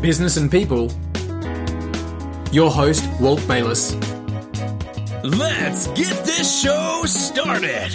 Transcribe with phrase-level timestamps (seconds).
[0.00, 0.90] business and people.
[2.52, 3.94] Your host, Walt Bayless.
[5.22, 7.92] Let's get this show started.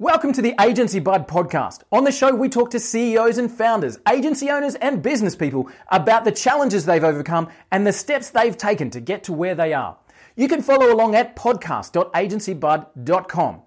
[0.00, 1.82] Welcome to the Agency Bud podcast.
[1.92, 6.24] On the show, we talk to CEOs and founders, agency owners, and business people about
[6.24, 9.98] the challenges they've overcome and the steps they've taken to get to where they are.
[10.36, 13.62] You can follow along at podcast.agencybud.com.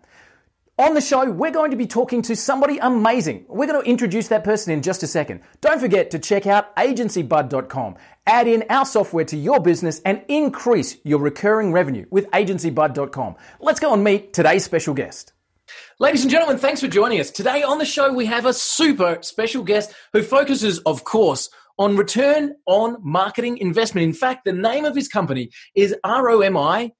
[0.81, 3.45] On the show, we're going to be talking to somebody amazing.
[3.47, 5.41] We're going to introduce that person in just a second.
[5.61, 7.97] Don't forget to check out agencybud.com.
[8.25, 13.35] Add in our software to your business and increase your recurring revenue with agencybud.com.
[13.59, 15.33] Let's go and meet today's special guest.
[15.99, 17.29] Ladies and gentlemen, thanks for joining us.
[17.29, 21.95] Today on the show, we have a super special guest who focuses, of course, on
[21.95, 24.05] return on marketing investment.
[24.05, 26.93] In fact, the name of his company is ROMI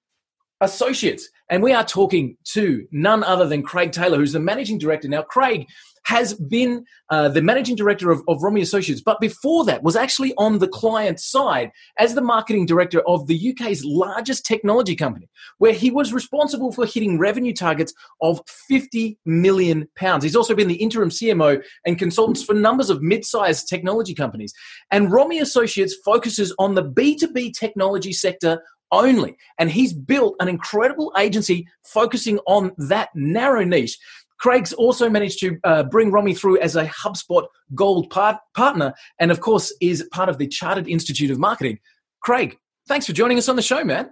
[0.62, 1.28] Associates.
[1.50, 5.08] And we are talking to none other than Craig Taylor, who's the managing director.
[5.08, 5.68] Now, Craig
[6.06, 10.34] has been uh, the managing director of, of Romi Associates, but before that was actually
[10.38, 15.74] on the client side as the marketing director of the UK's largest technology company, where
[15.74, 20.24] he was responsible for hitting revenue targets of 50 million pounds.
[20.24, 24.54] He's also been the interim CMO and consultants for numbers of mid-sized technology companies.
[24.90, 28.62] And Romi Associates focuses on the B2B technology sector
[28.92, 29.38] only.
[29.58, 33.98] And he's built an incredible agency focusing on that narrow niche.
[34.40, 39.32] Craig's also managed to uh, bring Romi through as a HubSpot Gold part- partner, and
[39.32, 41.78] of course, is part of the Chartered Institute of Marketing.
[42.22, 44.10] Craig, thanks for joining us on the show, man.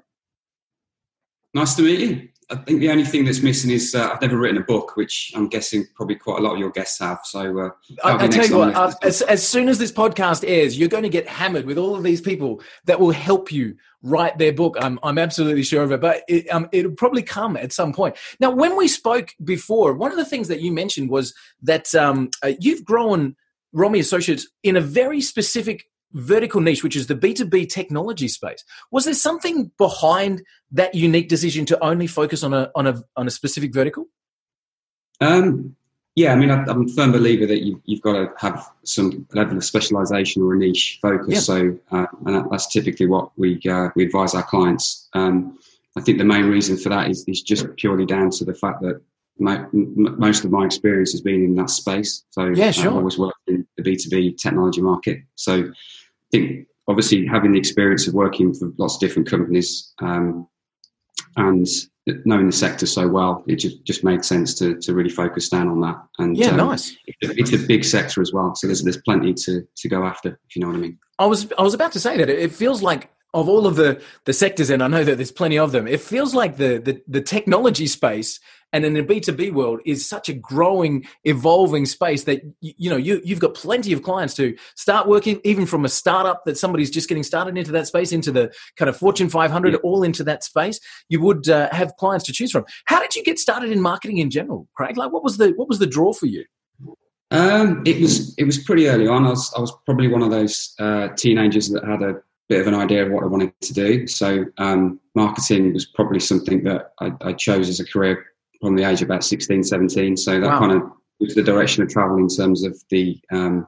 [1.56, 2.30] Nice to meet you.
[2.52, 5.32] I think the only thing that's missing is uh, I've never written a book, which
[5.36, 7.20] I'm guessing probably quite a lot of your guests have.
[7.24, 7.70] So uh,
[8.04, 11.04] I, I tell you what, uh, as, as soon as this podcast airs, you're going
[11.04, 14.78] to get hammered with all of these people that will help you write their book.
[14.80, 18.16] I'm, I'm absolutely sure of it, but it, um, it'll probably come at some point.
[18.40, 22.32] Now, when we spoke before, one of the things that you mentioned was that um,
[22.44, 23.36] uh, you've grown
[23.74, 28.64] Romi Associates in a very specific vertical niche, which is the B2B technology space.
[28.92, 33.28] Was there something behind that unique decision to only focus on a, on a, on
[33.28, 34.06] a specific vertical?
[35.22, 35.76] Um,
[36.16, 39.28] yeah, I mean, I, am a firm believer that you, have got to have some
[39.34, 41.34] level of specialization or a niche focus.
[41.34, 41.40] Yeah.
[41.40, 45.08] So, uh, and that, that's typically what we, uh, we advise our clients.
[45.14, 45.58] Um,
[45.96, 48.82] I think the main reason for that is, is just purely down to the fact
[48.82, 49.02] that
[49.38, 52.26] my, most of my experience has been in that space.
[52.32, 52.88] So, yeah, sure.
[52.88, 55.22] I've always worked in the B2B technology market.
[55.36, 55.72] So,
[56.32, 60.48] think obviously having the experience of working for lots of different companies um,
[61.38, 61.68] and
[62.26, 65.68] knowing the sector so well, it just, just made sense to, to really focus down
[65.68, 65.96] on that.
[66.18, 66.96] And yeah, um, nice.
[67.22, 70.56] It's a big sector as well, so there's there's plenty to to go after, if
[70.56, 71.00] you know what I mean.
[71.20, 74.02] I was I was about to say that it feels like of all of the
[74.26, 75.88] the sectors, and I know that there's plenty of them.
[75.88, 78.40] It feels like the the, the technology space
[78.72, 83.22] and in the b2b world is such a growing evolving space that you know you,
[83.24, 87.10] you've got plenty of clients to start working even from a startup that somebody's just
[87.10, 89.80] getting started into that space into the kind of fortune 500 yeah.
[89.80, 90.80] all into that space
[91.10, 94.18] you would uh, have clients to choose from how did you get started in marketing
[94.18, 96.46] in general craig like what was the what was the draw for you
[97.32, 99.24] um, it was it was pretty early on.
[99.24, 102.16] I was I was probably one of those uh, teenagers that had a
[102.50, 104.08] bit of an idea of what I wanted to do.
[104.08, 108.26] So um, marketing was probably something that I, I, chose as a career
[108.60, 110.18] from the age of about 16, 17.
[110.18, 110.60] So that wow.
[110.60, 110.82] kind of
[111.20, 113.68] was the direction of travel in terms of the um,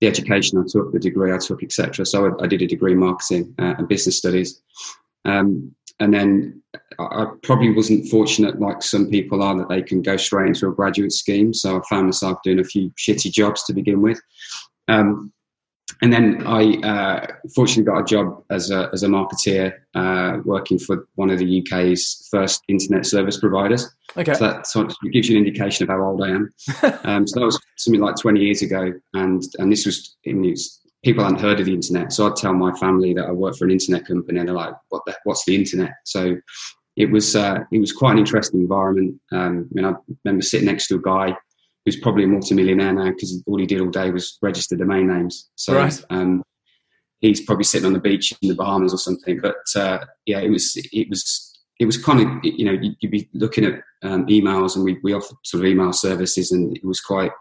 [0.00, 2.04] the education I took, the degree I took, etc.
[2.04, 4.60] So I, I, did a degree in marketing uh, and business studies,
[5.24, 6.62] um, and then
[6.98, 10.72] I probably wasn't fortunate like some people are that they can go straight into a
[10.72, 11.54] graduate scheme.
[11.54, 14.20] So I found myself doing a few shitty jobs to begin with.
[14.88, 15.32] Um,
[16.00, 20.78] and then I uh, fortunately got a job as a, as a marketeer uh, working
[20.78, 23.92] for one of the UK's first internet service providers.
[24.16, 24.34] Okay.
[24.34, 26.50] So that sort of gives you an indication of how old I am.
[27.04, 28.92] um, so that was something like 20 years ago.
[29.14, 30.54] And, and this was, in
[31.04, 32.12] people hadn't heard of the internet.
[32.12, 34.74] So I'd tell my family that I work for an internet company and they're like,
[34.88, 35.92] what the, what's the internet?
[36.04, 36.36] So
[36.96, 39.20] it was, uh, it was quite an interesting environment.
[39.32, 41.36] Um, I mean, I remember sitting next to a guy
[41.84, 45.50] who's probably a multimillionaire now because all he did all day was register domain names.
[45.56, 46.04] So right.
[46.10, 46.42] um,
[47.20, 49.40] he's probably sitting on the beach in the Bahamas or something.
[49.40, 53.28] But uh, yeah, it was it was it was kind of you know you'd be
[53.34, 57.00] looking at um, emails and we we offered sort of email services and it was
[57.00, 57.32] quite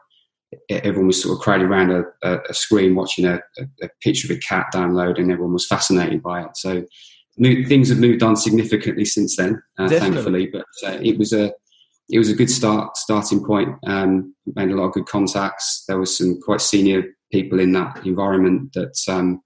[0.69, 3.39] everyone was sort of crowded around a, a, a screen watching a,
[3.81, 6.49] a, picture of a cat download and everyone was fascinated by it.
[6.55, 6.83] So
[7.39, 10.47] things have moved on significantly since then, uh, thankfully.
[10.47, 11.53] But uh, it was a
[12.09, 13.69] it was a good start starting point.
[13.85, 15.83] Um, made a lot of good contacts.
[15.87, 19.41] There was some quite senior people in that environment that um,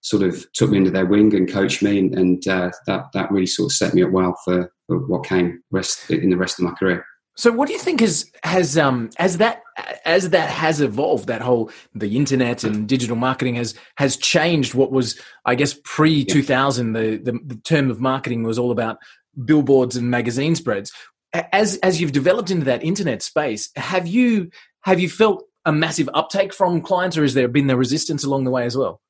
[0.00, 3.30] sort of took me under their wing and coached me, and, and uh, that that
[3.30, 6.58] really sort of set me up well for, for what came rest in the rest
[6.58, 7.04] of my career.
[7.36, 9.62] So, what do you think has has um as that
[10.04, 14.92] as that has evolved, that whole the internet and digital marketing has has changed what
[14.92, 16.92] was, I guess, pre two thousand.
[16.92, 18.98] The, the the term of marketing was all about
[19.44, 20.92] billboards and magazine spreads.
[21.32, 24.50] As as you've developed into that internet space, have you
[24.82, 28.44] have you felt a massive uptake from clients, or has there been the resistance along
[28.44, 29.00] the way as well?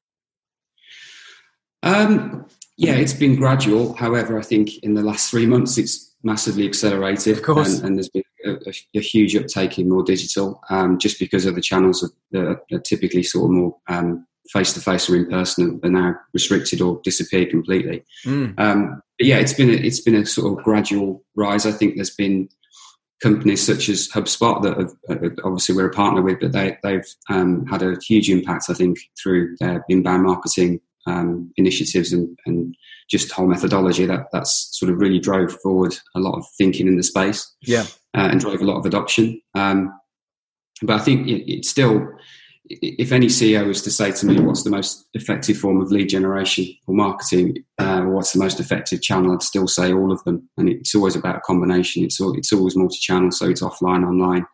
[1.83, 2.47] Um,
[2.77, 3.95] yeah, it's been gradual.
[3.95, 7.39] However, I think in the last three months, it's massively accelerated.
[7.39, 7.79] Of course.
[7.79, 11.55] And, and there's been a, a, huge uptake in more digital um, just because of
[11.55, 13.77] the channels that are, are typically sort of more
[14.53, 18.05] face to face or in person are now restricted or disappeared completely.
[18.25, 18.59] Mm.
[18.59, 21.67] Um, but yeah, it's been a, it's been a sort of gradual rise.
[21.67, 22.49] I think there's been
[23.23, 27.07] companies such as HubSpot that have, uh, obviously we're a partner with, but they, they've
[27.29, 32.75] um, had a huge impact, I think, through their inbound marketing um, initiatives and, and
[33.11, 36.97] just whole methodology that that's sort of really drove forward a lot of thinking in
[36.97, 39.93] the space yeah uh, and drove a lot of adoption um,
[40.83, 42.07] but i think it, it's still
[42.71, 46.09] if any ceo was to say to me what's the most effective form of lead
[46.09, 49.33] generation or marketing uh, or what's the most effective channel?
[49.33, 50.49] I'd still say all of them.
[50.57, 52.05] And it's always about a combination.
[52.05, 54.47] It's, all, it's always multi-channel so it's offline online.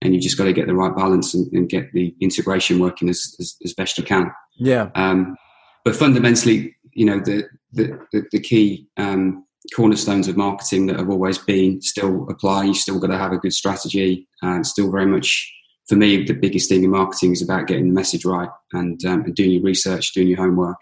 [0.00, 3.08] And you just got to get the right balance and, and get the integration working
[3.08, 4.32] as, as, as best you can.
[4.58, 4.88] Yeah.
[4.96, 5.36] Um,
[5.84, 11.08] but fundamentally, you know, the the, the, the key um, cornerstones of marketing that have
[11.08, 12.64] always been still apply.
[12.64, 15.50] You still got to have a good strategy, and still very much
[15.88, 19.22] for me the biggest thing in marketing is about getting the message right and, um,
[19.24, 20.76] and doing your research, doing your homework,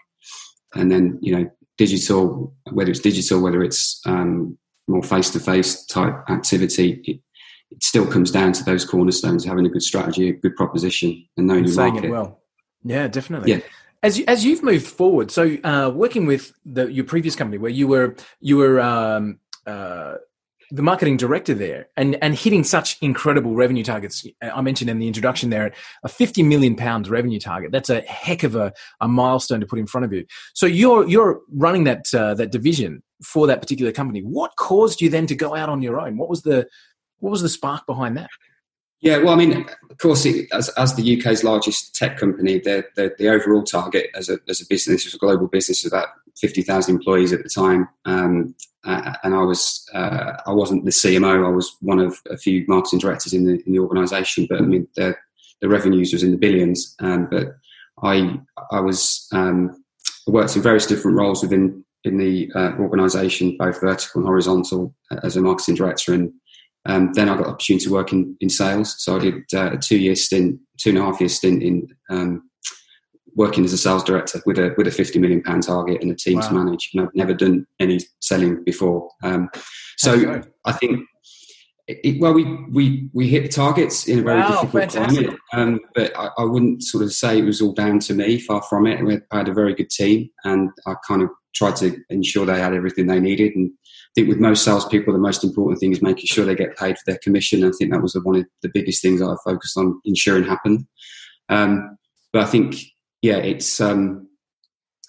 [0.75, 4.57] and then you know digital, whether it's digital, whether it's um,
[4.87, 7.01] more face to face type activity.
[7.05, 7.19] It,
[7.71, 11.47] it still comes down to those cornerstones: having a good strategy, a good proposition, and
[11.47, 12.07] knowing your saying market.
[12.07, 12.41] It well,
[12.83, 13.51] yeah, definitely.
[13.51, 13.59] Yeah.
[14.03, 17.71] As you, as you've moved forward, so uh, working with the, your previous company, where
[17.71, 20.15] you were you were um, uh,
[20.71, 24.25] the marketing director there, and and hitting such incredible revenue targets.
[24.41, 25.73] I mentioned in the introduction there
[26.03, 27.71] a fifty million pounds revenue target.
[27.71, 30.25] That's a heck of a, a milestone to put in front of you.
[30.53, 34.21] So you're you're running that uh, that division for that particular company.
[34.21, 36.17] What caused you then to go out on your own?
[36.17, 36.67] What was the
[37.19, 38.29] what was the spark behind that?
[39.01, 42.85] Yeah, well, I mean, of course, it, as, as the UK's largest tech company, the,
[42.95, 46.09] the, the, overall target as a, as a business, as a global business, was about
[46.37, 47.89] 50,000 employees at the time.
[48.05, 52.37] Um, uh, and I was, uh, I wasn't the CMO, I was one of a
[52.37, 55.15] few marketing directors in the, in the organisation, but I mean, the,
[55.61, 56.95] the revenues was in the billions.
[56.99, 57.55] Um, but
[58.03, 58.39] I,
[58.71, 59.83] I was, um,
[60.27, 64.93] worked in various different roles within in the uh, organisation, both vertical and horizontal,
[65.23, 66.33] as a marketing director and
[66.85, 68.95] um, then I got the opportunity to work in, in sales.
[68.99, 71.87] So I did uh, a two year stint, two and a half year stint in
[72.09, 72.49] um,
[73.35, 76.15] working as a sales director with a with a fifty million pound target and a
[76.15, 76.47] team wow.
[76.47, 76.89] to manage.
[76.93, 79.09] And I've never done any selling before.
[79.23, 79.49] Um,
[79.97, 81.07] so I think.
[81.87, 85.25] It, well, we, we we hit the targets in a very wow, difficult fantastic.
[85.25, 88.39] climate, um, but I, I, wouldn't sort of say it was all down to me.
[88.39, 89.23] Far from it.
[89.31, 92.73] I had a very good team, and I kind of tried to ensure they had
[92.73, 93.55] everything they needed.
[93.55, 96.77] And I think with most salespeople, the most important thing is making sure they get
[96.77, 97.63] paid for their commission.
[97.63, 100.85] I think that was one of the biggest things I focused on ensuring happened.
[101.49, 101.97] Um,
[102.33, 102.75] but I think,
[103.21, 103.79] yeah, it's.
[103.81, 104.27] Um,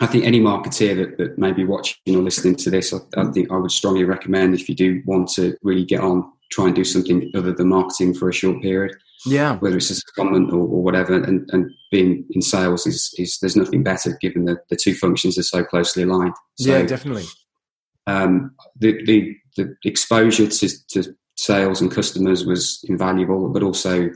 [0.00, 3.30] I think any marketeer that, that may be watching or listening to this, I, I,
[3.30, 6.74] think I would strongly recommend if you do want to really get on, try and
[6.74, 8.96] do something other than marketing for a short period.
[9.24, 9.56] Yeah.
[9.58, 13.56] Whether it's a secondment or, or whatever, and, and being in sales is, is there's
[13.56, 16.34] nothing better given that the two functions are so closely aligned.
[16.58, 17.24] So, yeah, definitely
[18.06, 24.10] um, the, the, the exposure to, to sales and customers was invaluable, but also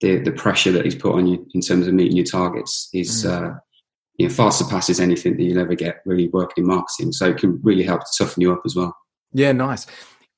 [0.00, 3.24] the the pressure that he's put on you in terms of meeting your targets is
[3.24, 3.30] mm.
[3.30, 3.58] uh,
[4.16, 7.12] you know, far surpasses anything that you'll ever get really working in marketing.
[7.12, 8.96] So it can really help to toughen you up as well.
[9.32, 9.86] Yeah, nice.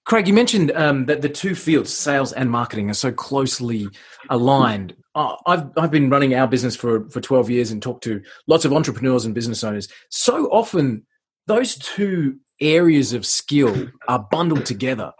[0.09, 3.89] Craig, you mentioned um, that the two fields, sales and marketing, are so closely
[4.31, 4.97] aligned.
[5.15, 8.73] I've I've been running our business for for twelve years and talked to lots of
[8.73, 9.87] entrepreneurs and business owners.
[10.09, 11.05] So often,
[11.47, 15.13] those two areas of skill are bundled together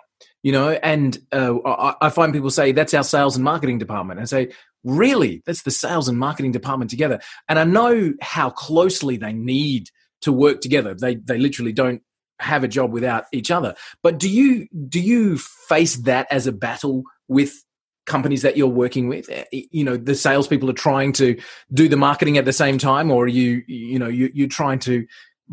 [0.43, 4.19] you know and uh, I, I, find people say that's our sales and marketing department
[4.19, 4.53] and I say
[4.83, 9.89] really that's the sales and marketing department together and i know how closely they need
[10.23, 12.03] to work together they they literally don't
[12.41, 16.53] have a job without each other but do you do you face that as a
[16.53, 17.65] battle with
[18.07, 21.39] companies that you're working with eh, you know the salespeople are trying to
[21.73, 24.79] do the marketing at the same time or are you you know you, you're trying
[24.79, 25.07] to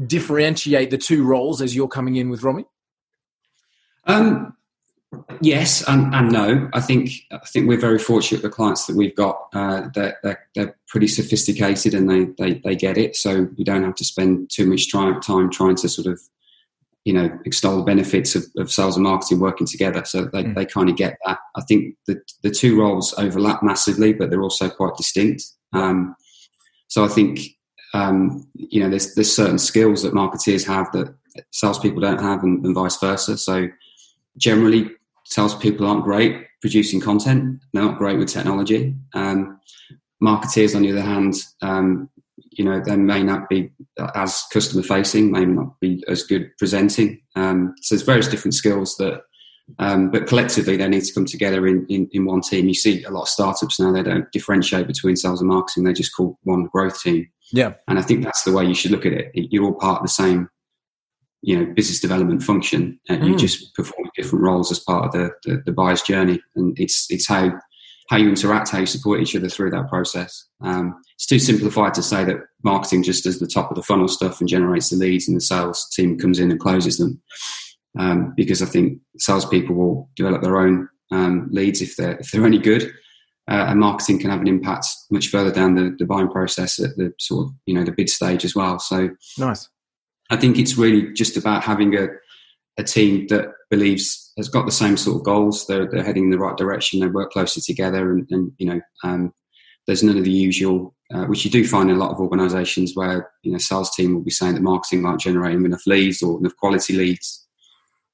[0.06, 2.66] differentiate the two roles as you're coming in with Romi?
[4.08, 4.56] Um,
[5.42, 6.70] yes and, and, no.
[6.74, 8.42] I think I think we're very fortunate.
[8.42, 12.74] The clients that we've got, uh, they're, they're, they're, pretty sophisticated and they, they, they
[12.74, 13.18] get it.
[13.18, 16.22] So we don't have to spend too much time trying to sort of
[17.06, 20.04] you know, extol the benefits of, of sales and marketing working together.
[20.06, 20.56] So they, mm.
[20.56, 21.38] they kind of get that.
[21.56, 25.44] I think the, the two roles overlap massively, but they're also quite distinct.
[25.72, 26.16] Um,
[26.88, 27.42] so I think,
[27.94, 31.16] um, you know, there's, there's certain skills that marketeers have that
[31.52, 33.38] salespeople don't have and, and vice versa.
[33.38, 33.68] So
[34.38, 34.90] generally
[35.26, 37.62] salespeople aren't great producing content.
[37.72, 38.96] They're not great with technology.
[39.14, 39.60] Um,
[40.24, 42.10] marketeers, on the other hand, um,
[42.58, 43.70] you know, they may not be
[44.16, 47.22] as customer facing, may not be as good presenting.
[47.36, 49.22] Um, so there's various different skills that,
[49.80, 52.68] um, but collectively they need to come together in, in, in, one team.
[52.68, 55.84] You see a lot of startups now, they don't differentiate between sales and marketing.
[55.84, 57.28] They just call one growth team.
[57.52, 57.74] Yeah.
[57.88, 59.32] And I think that's the way you should look at it.
[59.34, 60.50] You're all part of the same,
[61.42, 63.30] you know, business development function and mm.
[63.30, 66.40] you just perform different roles as part of the, the, the buyer's journey.
[66.56, 67.60] And it's, it's how,
[68.10, 70.48] how you interact, how you support each other through that process.
[70.62, 74.08] Um, it's too simplified to say that marketing just does the top of the funnel
[74.08, 77.22] stuff and generates the leads, and the sales team comes in and closes them.
[77.98, 82.46] Um, because I think salespeople will develop their own um, leads if they're if they're
[82.46, 82.84] any good,
[83.50, 86.96] uh, and marketing can have an impact much further down the, the buying process at
[86.98, 88.80] the sort of you know the bid stage as well.
[88.80, 89.70] So nice.
[90.30, 92.08] I think it's really just about having a
[92.78, 95.66] a team that believes has got the same sort of goals.
[95.66, 97.00] They're, they're heading in the right direction.
[97.00, 99.34] They work closely together, and, and you know, um,
[99.88, 102.94] there's none of the usual, uh, which you do find in a lot of organisations
[102.96, 106.40] where you know sales team will be saying that marketing aren't generating enough leads or
[106.40, 107.48] enough quality leads,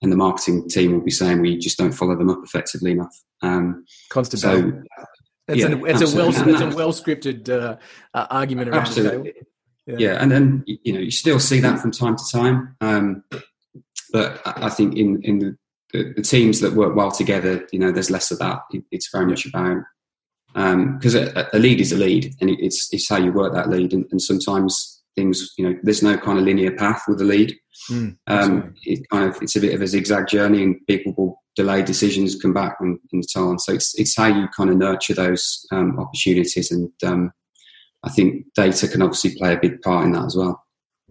[0.01, 3.15] and the marketing team will be saying we just don't follow them up effectively enough.
[3.41, 4.41] Um, Constant.
[4.41, 4.83] So.
[5.47, 7.75] It's, yeah, an, it's a well, it's a well scripted uh,
[8.13, 9.33] uh, argument around absolutely.
[9.85, 9.95] Yeah.
[9.97, 10.21] yeah.
[10.21, 12.75] and then you know you still see that from time to time.
[12.79, 13.23] Um,
[14.13, 15.57] but I think in in the,
[15.93, 18.59] the, the, teams that work well together, you know, there's less of that.
[18.71, 19.83] It, it's very much about
[20.53, 23.69] because um, a, a, lead is a lead, and it's it's how you work that
[23.69, 23.93] lead.
[23.93, 27.55] And, and, sometimes things, you know, there's no kind of linear path with a lead.
[27.89, 31.41] Mm, um, it kind of it's a bit of a zigzag journey, and people will
[31.55, 33.59] delay decisions, come back, and, and so on.
[33.59, 37.31] So it's it's how you kind of nurture those um, opportunities, and um,
[38.03, 40.61] I think data can obviously play a big part in that as well.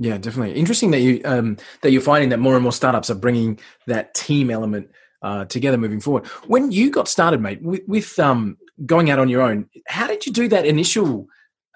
[0.03, 0.55] Yeah, definitely.
[0.55, 4.15] Interesting that you um, that you're finding that more and more startups are bringing that
[4.15, 4.91] team element
[5.21, 6.27] uh, together moving forward.
[6.47, 10.25] When you got started, mate, with, with um, going out on your own, how did
[10.25, 11.27] you do that initial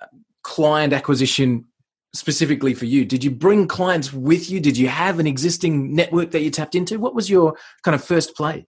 [0.00, 0.06] uh,
[0.42, 1.66] client acquisition
[2.14, 3.04] specifically for you?
[3.04, 4.58] Did you bring clients with you?
[4.58, 6.98] Did you have an existing network that you tapped into?
[6.98, 8.66] What was your kind of first play?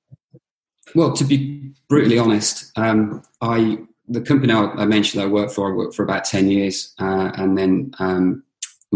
[0.94, 5.74] Well, to be brutally honest, um, I the company I mentioned I worked for, I
[5.74, 8.42] worked for about ten years, uh, and then um,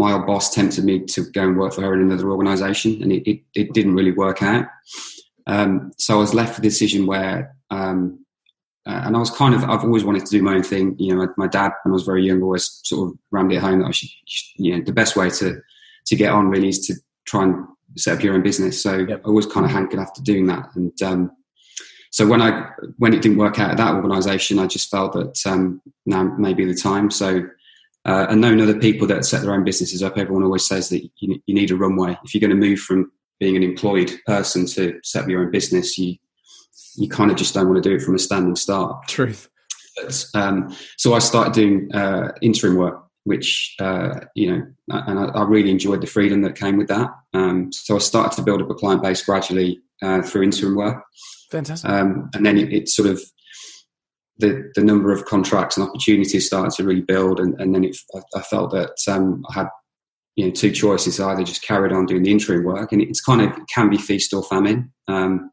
[0.01, 3.11] my old boss tempted me to go and work for her in another organisation, and
[3.11, 4.65] it, it, it, didn't really work out.
[5.45, 8.25] Um, so I was left with a decision where, um,
[8.87, 10.95] uh, and I was kind of, I've always wanted to do my own thing.
[10.97, 13.61] You know, my, my dad, when I was very young, always sort of rammed it
[13.61, 14.09] home that I should,
[14.55, 15.61] you know, the best way to
[16.07, 17.63] to get on really is to try and
[17.95, 18.81] set up your own business.
[18.81, 19.21] So yep.
[19.23, 21.31] I always kind of hankered after doing that, and um,
[22.11, 25.39] so when I when it didn't work out at that organisation, I just felt that
[25.45, 27.11] um, now may be the time.
[27.11, 27.43] So
[28.05, 31.03] uh, and knowing other people that set their own businesses up, everyone always says that
[31.19, 32.17] you, you need a runway.
[32.23, 35.51] If you're going to move from being an employed person to set up your own
[35.51, 36.15] business, you
[36.97, 39.07] you kind of just don't want to do it from a standing start.
[39.07, 39.49] Truth.
[39.95, 45.25] But, um, so I started doing uh, interim work, which uh, you know, and I,
[45.25, 47.09] I, really enjoyed the freedom that came with that.
[47.33, 51.03] Um, so I started to build up a client base gradually uh, through interim work.
[51.51, 51.89] Fantastic.
[51.89, 53.21] Um, and then it, it, sort of
[54.41, 57.95] the, the number of contracts and opportunities started to really build, and, and then it,
[58.35, 59.67] I, felt that um, I had
[60.35, 63.41] you know two choices: either just carried on doing the interim work, and it's kind
[63.41, 64.91] of it can be feast or famine.
[65.07, 65.51] Um,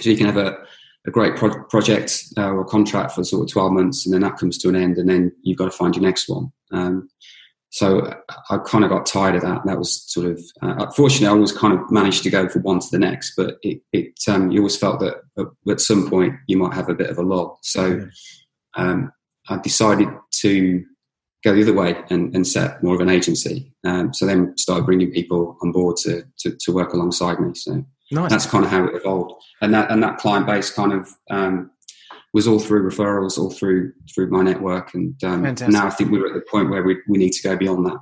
[0.00, 0.56] so you can have a,
[1.06, 4.36] a great pro- project uh, or contract for sort of twelve months, and then that
[4.36, 6.52] comes to an end, and then you've got to find your next one.
[6.72, 7.08] Um,
[7.72, 8.14] so
[8.50, 9.64] I kind of got tired of that.
[9.64, 12.80] That was sort of, uh, fortunately, I always kind of managed to go from one
[12.80, 15.22] to the next, but it, it um, you always felt that
[15.66, 17.58] at some point you might have a bit of a lull.
[17.62, 18.06] So
[18.74, 19.10] um,
[19.48, 20.08] I decided
[20.40, 20.84] to
[21.42, 23.72] go the other way and, and set more of an agency.
[23.84, 27.54] Um, so then started bringing people on board to, to, to work alongside me.
[27.54, 28.30] So nice.
[28.30, 29.32] that's kind of how it evolved.
[29.62, 31.70] And that, and that client base kind of um,
[32.32, 36.26] was all through referrals, all through through my network, and um, now I think we're
[36.26, 37.98] at the point where we, we need to go beyond that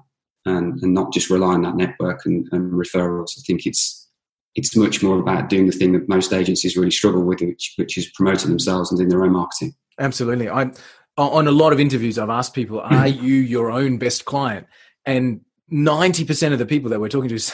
[0.47, 3.39] and, and not just rely on that network and, and referrals.
[3.39, 4.09] I think it's
[4.57, 7.97] it's much more about doing the thing that most agencies really struggle with, which, which
[7.97, 9.75] is promoting themselves and doing their own marketing.
[9.99, 10.49] Absolutely.
[10.49, 10.73] I
[11.17, 14.67] on a lot of interviews, I've asked people, "Are you your own best client?"
[15.05, 17.53] And ninety percent of the people that we're talking to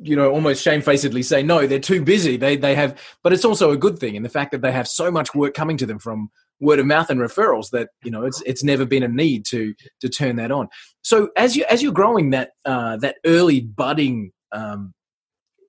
[0.00, 3.70] you know almost shamefacedly say no they're too busy they they have but it's also
[3.70, 5.98] a good thing in the fact that they have so much work coming to them
[5.98, 9.44] from word of mouth and referrals that you know it's it's never been a need
[9.44, 10.68] to to turn that on
[11.02, 14.94] so as you as you're growing that uh, that early budding um,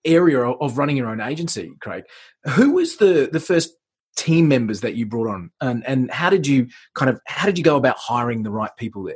[0.05, 2.03] area of running your own agency, Craig.
[2.51, 3.75] Who was the the first
[4.15, 7.57] team members that you brought on, and and how did you kind of how did
[7.57, 9.15] you go about hiring the right people there?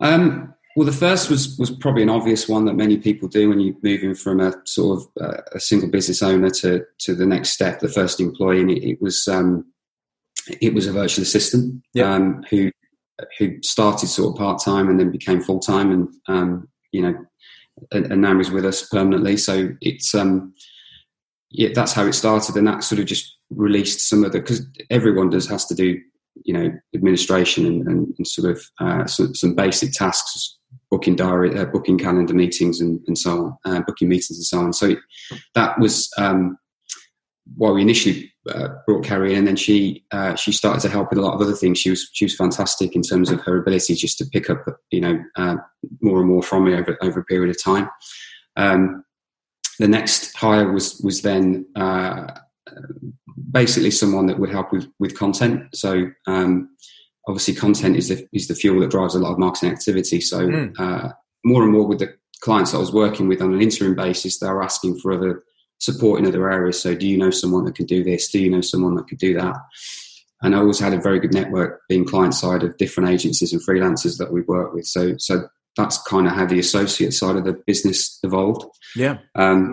[0.00, 3.60] Um, well, the first was was probably an obvious one that many people do when
[3.60, 7.50] you're moving from a sort of uh, a single business owner to to the next
[7.50, 9.66] step, the first employee, and it, it was um,
[10.60, 12.70] it was a virtual assistant um, who
[13.38, 17.14] who started sort of part time and then became full time, and um, you know,
[17.92, 19.36] and, and, now is with us permanently.
[19.36, 20.54] So it's um,
[21.50, 24.66] yeah, that's how it started, and that sort of just released some of the because
[24.88, 26.00] everyone does has to do
[26.44, 30.56] you know administration and, and, and sort of uh, some, some, basic tasks
[30.90, 34.58] booking diary uh, booking calendar meetings and, and so on uh, booking meetings and so
[34.58, 34.72] on.
[34.72, 34.96] So
[35.54, 36.58] that was um,
[37.56, 41.10] why we initially uh, brought Carrie in and then she uh, she started to help
[41.10, 41.78] with a lot of other things.
[41.78, 45.00] She was she was fantastic in terms of her ability just to pick up you
[45.00, 45.56] know uh,
[46.00, 47.88] more and more from me over over a period of time.
[48.56, 49.04] Um,
[49.78, 51.66] the next hire was was then
[53.50, 55.64] basically someone that would help with with content.
[55.74, 56.70] So um,
[57.26, 60.20] obviously, content is the is the fuel that drives a lot of marketing activity.
[60.20, 60.78] So mm.
[60.78, 61.12] uh,
[61.44, 64.62] more and more with the clients I was working with on an interim basis, they're
[64.62, 65.42] asking for other
[65.78, 66.80] support in other areas.
[66.80, 68.30] So, do you know someone that can do this?
[68.30, 69.56] Do you know someone that could do that?
[70.42, 73.62] And I always had a very good network being client side of different agencies and
[73.62, 74.86] freelancers that we work with.
[74.86, 78.64] So, so that's kind of how the associate side of the business evolved.
[78.96, 79.18] Yeah.
[79.36, 79.72] Um,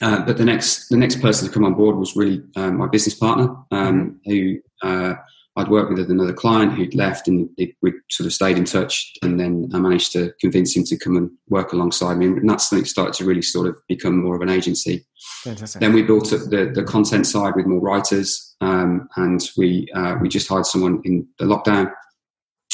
[0.00, 2.86] uh, but the next the next person to come on board was really um, my
[2.86, 4.30] business partner, um, mm-hmm.
[4.30, 5.14] who uh,
[5.58, 9.12] I'd worked with another client who'd left, and it, we sort of stayed in touch.
[9.22, 12.70] And then I managed to convince him to come and work alongside me, and that's
[12.70, 15.06] when it started to really sort of become more of an agency.
[15.44, 15.80] Fantastic.
[15.80, 20.16] Then we built up the, the content side with more writers, um, and we uh,
[20.20, 21.90] we just hired someone in the lockdown,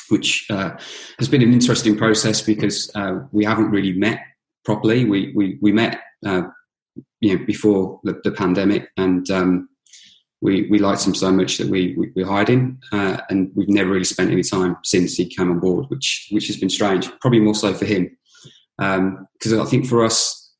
[0.09, 0.77] which uh,
[1.19, 4.21] has been an interesting process because uh, we haven't really met
[4.65, 5.05] properly.
[5.05, 6.01] We we we met
[7.21, 9.69] you know before the, the pandemic, and um,
[10.43, 13.69] we we liked him so much that we we, we hired him, uh, and we've
[13.69, 17.09] never really spent any time since he came on board, which which has been strange.
[17.21, 18.15] Probably more so for him,
[18.77, 20.53] because um, I think for us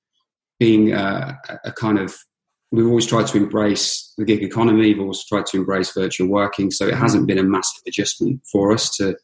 [0.59, 2.17] being uh, a kind of
[2.71, 4.93] we've always tried to embrace the gig economy.
[4.93, 8.73] We've always tried to embrace virtual working, so it hasn't been a massive adjustment for
[8.73, 9.17] us to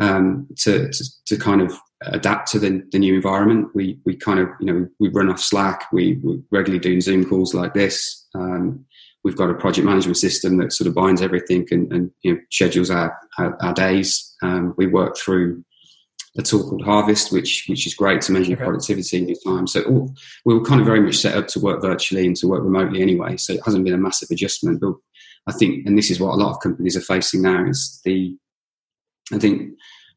[0.00, 3.68] um, to, to, to kind of adapt to the, the new environment.
[3.74, 5.92] We we kind of you know we run off Slack.
[5.92, 8.26] We we regularly doing Zoom calls like this.
[8.34, 8.86] Um,
[9.24, 12.40] we've got a project management system that sort of binds everything and, and you know
[12.50, 14.34] schedules our our, our days.
[14.42, 15.64] Um, we work through
[16.38, 18.64] a tool called Harvest, which which is great to measure okay.
[18.64, 19.66] productivity in your time.
[19.66, 22.48] So all, we were kind of very much set up to work virtually and to
[22.48, 23.36] work remotely anyway.
[23.36, 24.80] So it hasn't been a massive adjustment.
[24.80, 24.94] But
[25.46, 28.36] I think, and this is what a lot of companies are facing now, is the
[29.32, 29.72] I think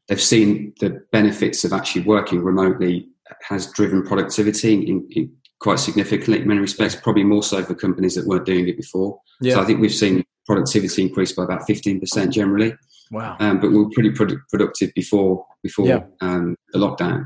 [0.08, 3.08] they've seen the benefits of actually working remotely
[3.48, 5.32] has driven productivity in, in
[5.64, 9.18] quite significantly in many respects, probably more so for companies that weren't doing it before.
[9.40, 9.54] Yeah.
[9.54, 12.74] So I think we've seen productivity increase by about 15% generally.
[13.10, 13.38] Wow.
[13.40, 16.00] Um, but we were pretty produ- productive before before yeah.
[16.20, 17.24] um, the lockdown.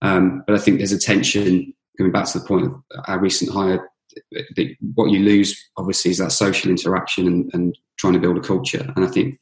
[0.00, 3.52] Um, but I think there's a tension coming back to the point of our recent
[3.52, 3.86] hire.
[4.32, 8.40] That what you lose obviously is that social interaction and, and trying to build a
[8.40, 8.90] culture.
[8.96, 9.38] And I think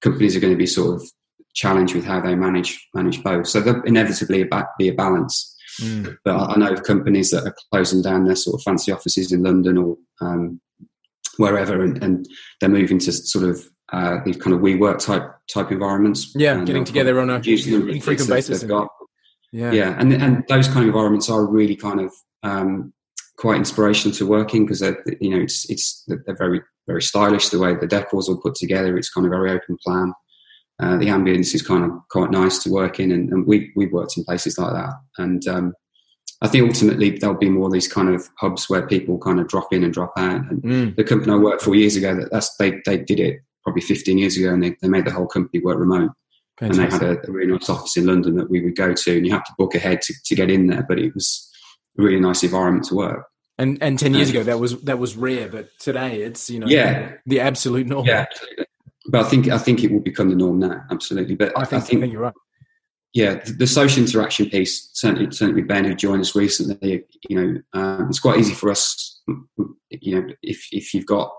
[0.00, 1.06] companies are going to be sort of
[1.54, 3.46] challenged with how they manage manage both.
[3.46, 5.55] So there'll inevitably be a balance.
[5.80, 6.16] Mm.
[6.24, 9.42] But I know of companies that are closing down their sort of fancy offices in
[9.42, 10.60] London or um,
[11.36, 12.26] wherever, and, and,
[12.60, 13.62] they're moving to sort of
[13.92, 16.32] uh, these kind of WeWork type type environments.
[16.34, 18.62] Yeah, getting together on a infrequent basis.
[18.62, 18.88] Got.
[19.52, 22.12] Yeah, yeah, and and those kind of environments are really kind of
[22.42, 22.92] um,
[23.36, 24.80] quite inspirational to working because
[25.20, 28.96] you know it's it's they're very very stylish the way the decors all put together.
[28.96, 30.12] It's kind of very open plan.
[30.82, 33.92] Uh, the ambience is kind of quite nice to work in, and, and we we've
[33.92, 34.92] worked in places like that.
[35.16, 35.74] And um,
[36.42, 39.48] I think ultimately there'll be more of these kind of hubs where people kind of
[39.48, 40.50] drop in and drop out.
[40.50, 40.96] And mm.
[40.96, 44.18] the company I worked for years ago, that that's they they did it probably 15
[44.18, 46.10] years ago, and they, they made the whole company work remote.
[46.58, 46.92] Fantastic.
[46.92, 49.16] And they had a, a, really nice office in London that we would go to,
[49.16, 50.84] and you have to book ahead to, to get in there.
[50.86, 51.50] But it was
[51.98, 53.26] a really nice environment to work.
[53.58, 56.66] And and ten years ago that was that was rare, but today it's you know
[56.66, 58.04] yeah the absolute norm.
[58.04, 58.26] Yeah,
[59.08, 60.82] but I think I think it will become the norm now.
[60.90, 61.34] Absolutely.
[61.34, 62.34] But I think, I think, I think you're right.
[63.12, 67.04] Yeah, the, the, social interaction piece certainly certainly Ben who joined us recently.
[67.28, 69.22] You know, um, it's quite easy for us.
[69.90, 71.32] You know, if if you've got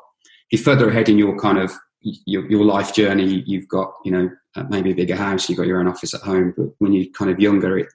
[0.49, 4.11] if you're further ahead in your kind of your, your life journey, you've got you
[4.11, 6.53] know uh, maybe a bigger house, you've got your own office at home.
[6.57, 7.87] But when you're kind of younger, it,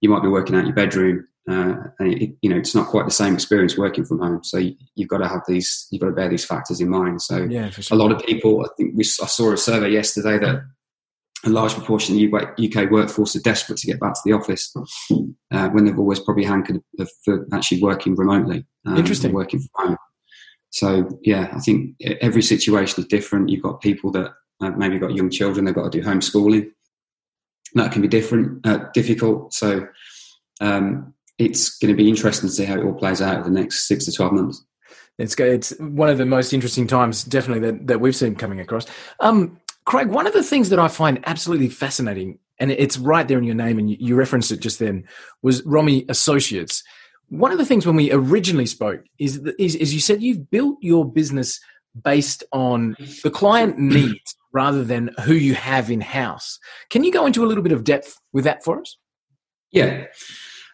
[0.00, 3.06] you might be working out your bedroom uh, and it, you know it's not quite
[3.06, 4.42] the same experience working from home.
[4.44, 7.22] So you, have got to have these, you've got to bear these factors in mind.
[7.22, 7.96] So yeah, sure.
[7.96, 10.62] a lot of people, I think we I saw a survey yesterday that
[11.44, 14.74] a large proportion of the UK workforce are desperate to get back to the office
[15.52, 16.80] uh, when they've always probably hankered
[17.24, 18.66] for actually working remotely.
[18.84, 19.32] Um, Interesting.
[19.32, 19.96] Working from home.
[20.70, 23.48] So, yeah, I think every situation is different.
[23.48, 26.70] You've got people that uh, maybe got young children, they've got to do homeschooling.
[27.74, 29.54] That can be different, uh, difficult.
[29.54, 29.86] So,
[30.60, 33.60] um, it's going to be interesting to see how it all plays out over the
[33.60, 34.64] next six to 12 months.
[35.18, 38.86] It's it's one of the most interesting times, definitely that, that we've seen coming across.
[39.18, 43.38] Um, Craig, one of the things that I find absolutely fascinating, and it's right there
[43.38, 45.08] in your name, and you, referenced it just then,
[45.42, 46.84] was Romi Associates.
[47.30, 50.78] One of the things when we originally spoke is, is, is you said you've built
[50.80, 51.58] your business
[52.04, 56.58] based on the client needs rather than who you have in house.
[56.90, 58.96] Can you go into a little bit of depth with that for us?
[59.72, 60.06] Yeah.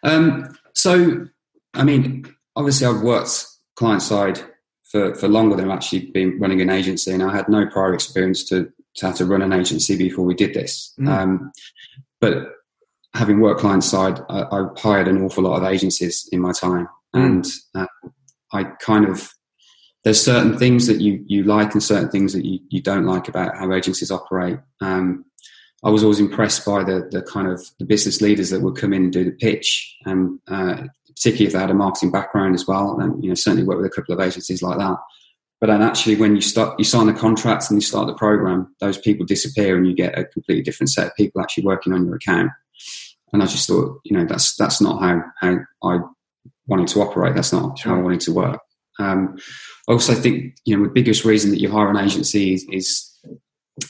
[0.03, 1.27] Um, so,
[1.73, 4.39] I mean, obviously, I've worked client side
[4.83, 7.93] for, for longer than I've actually been running an agency, and I had no prior
[7.93, 10.93] experience to to how to run an agency before we did this.
[10.99, 11.09] Mm.
[11.09, 11.51] Um,
[12.21, 12.53] but
[13.13, 16.87] having worked client side, I, I, hired an awful lot of agencies in my time,
[17.15, 17.25] mm.
[17.25, 17.87] and uh,
[18.53, 19.29] I kind of
[20.03, 23.27] there's certain things that you you like and certain things that you, you don't like
[23.27, 24.59] about how agencies operate.
[24.81, 25.25] Um,
[25.83, 28.93] I was always impressed by the the kind of the business leaders that would come
[28.93, 32.67] in and do the pitch, and uh, particularly if they had a marketing background as
[32.67, 32.99] well.
[32.99, 34.97] And you know, certainly worked with a couple of agencies like that.
[35.61, 38.75] But then actually, when you start, you sign the contracts and you start the program,
[38.81, 42.05] those people disappear and you get a completely different set of people actually working on
[42.05, 42.51] your account.
[43.33, 45.99] And I just thought, you know, that's that's not how how I
[46.67, 47.35] wanted to operate.
[47.35, 48.59] That's not how I wanted to work.
[48.99, 49.37] Um,
[49.89, 53.14] I also think, you know, the biggest reason that you hire an agency is, is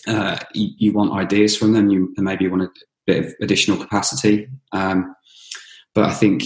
[0.08, 1.89] uh, you, you, want ideas from them.
[1.89, 2.69] You maybe you want a
[3.06, 4.48] bit of additional capacity.
[4.71, 5.15] Um,
[5.93, 6.43] but I think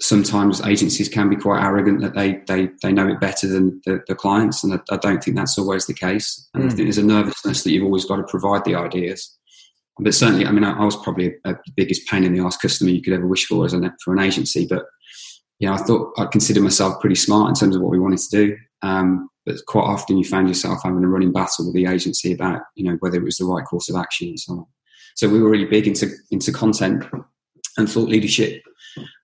[0.00, 4.02] sometimes agencies can be quite arrogant that they they, they know it better than the,
[4.08, 6.48] the clients, and I, I, don't think that's always the case.
[6.54, 6.66] And mm.
[6.66, 9.36] I think there's a nervousness that you've always got to provide the ideas.
[9.98, 12.90] But certainly, I mean, I, I was probably the biggest pain in the ass customer
[12.90, 14.66] you could ever wish for as an for an agency.
[14.68, 14.84] But
[15.60, 18.18] you know, I thought I consider myself pretty smart in terms of what we wanted
[18.18, 18.56] to do.
[18.82, 22.62] Um, but quite often, you found yourself having a running battle with the agency about
[22.74, 24.66] you know whether it was the right course of action and so on.
[25.14, 27.04] So we were really big into into content
[27.76, 28.62] and thought leadership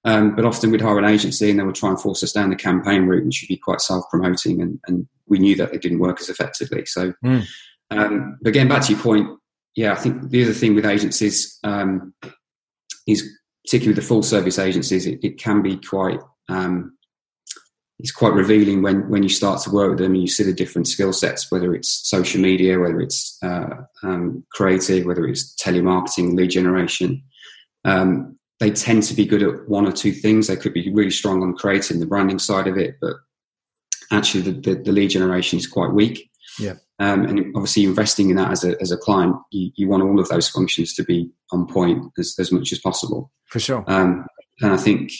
[0.04, 2.50] um, but often we'd hire an agency and they would try and force us down
[2.50, 5.98] the campaign route, which would be quite self-promoting, and, and we knew that it didn't
[5.98, 6.86] work as effectively.
[6.86, 7.46] So, mm.
[7.90, 9.28] um, but getting back to your point,
[9.76, 12.14] yeah, I think the other thing with agencies um,
[13.06, 13.28] is
[13.64, 16.96] particularly with the full service agencies, it, it can be quite um,
[18.00, 20.54] it's quite revealing when when you start to work with them and you see the
[20.54, 23.68] different skill sets, whether it's social media, whether it's uh,
[24.02, 27.22] um, creative, whether it's telemarketing, lead generation.
[27.84, 30.46] Um, they tend to be good at one or two things.
[30.46, 33.16] They could be really strong on creating the branding side of it, but
[34.10, 36.30] actually the, the, the lead generation is quite weak.
[36.58, 36.74] Yeah.
[36.98, 40.20] Um, and obviously investing in that as a, as a client, you, you want all
[40.20, 43.30] of those functions to be on point as, as much as possible.
[43.46, 43.84] For sure.
[43.86, 44.26] Um,
[44.60, 45.10] and I think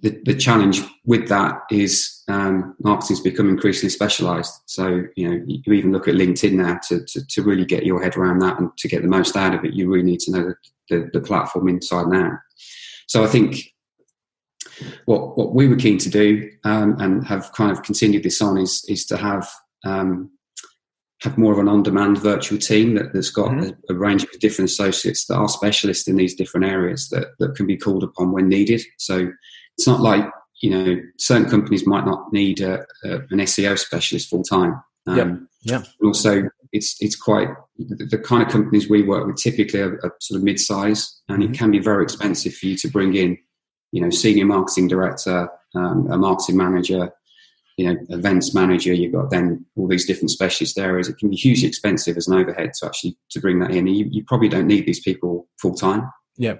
[0.00, 4.52] the, the challenge with that is um, marketing's become increasingly specialized.
[4.66, 8.00] So, you know, you even look at LinkedIn now to, to, to, really get your
[8.00, 10.30] head around that and to get the most out of it, you really need to
[10.30, 10.54] know the,
[10.88, 12.38] the, the platform inside now.
[13.08, 13.72] So I think
[15.06, 18.58] what what we were keen to do um, and have kind of continued this on
[18.58, 19.48] is is to have
[19.84, 20.30] um,
[21.22, 23.70] have more of an on-demand virtual team that, has got mm-hmm.
[23.90, 27.56] a, a, range of different associates that are specialists in these different areas that, that
[27.56, 28.80] can be called upon when needed.
[28.98, 29.32] So
[29.78, 30.24] it's not like
[30.60, 34.82] you know certain companies might not need a, a, an SEO specialist full time.
[35.06, 35.82] Um, yeah.
[36.02, 40.14] Also, it's it's quite the, the, kind of companies we work with typically are, are
[40.20, 41.52] sort of mid-size, and mm-hmm.
[41.52, 43.38] it can be very expensive for you to bring in,
[43.92, 47.10] you know, senior marketing director, um, a marketing manager,
[47.76, 48.92] you know, events manager.
[48.92, 51.08] You've got then all these different specialist areas.
[51.08, 53.86] It can be hugely expensive as an overhead to actually to bring that in.
[53.86, 56.10] You, you probably don't need these people full time.
[56.36, 56.56] Yeah.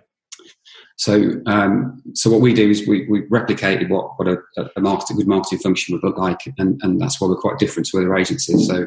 [0.99, 4.39] So, um, so what we do is we, we replicated what, what a,
[4.77, 7.89] a marketing, good marketing function would look like, and, and that's why we're quite different
[7.89, 8.67] to other agencies.
[8.67, 8.87] So,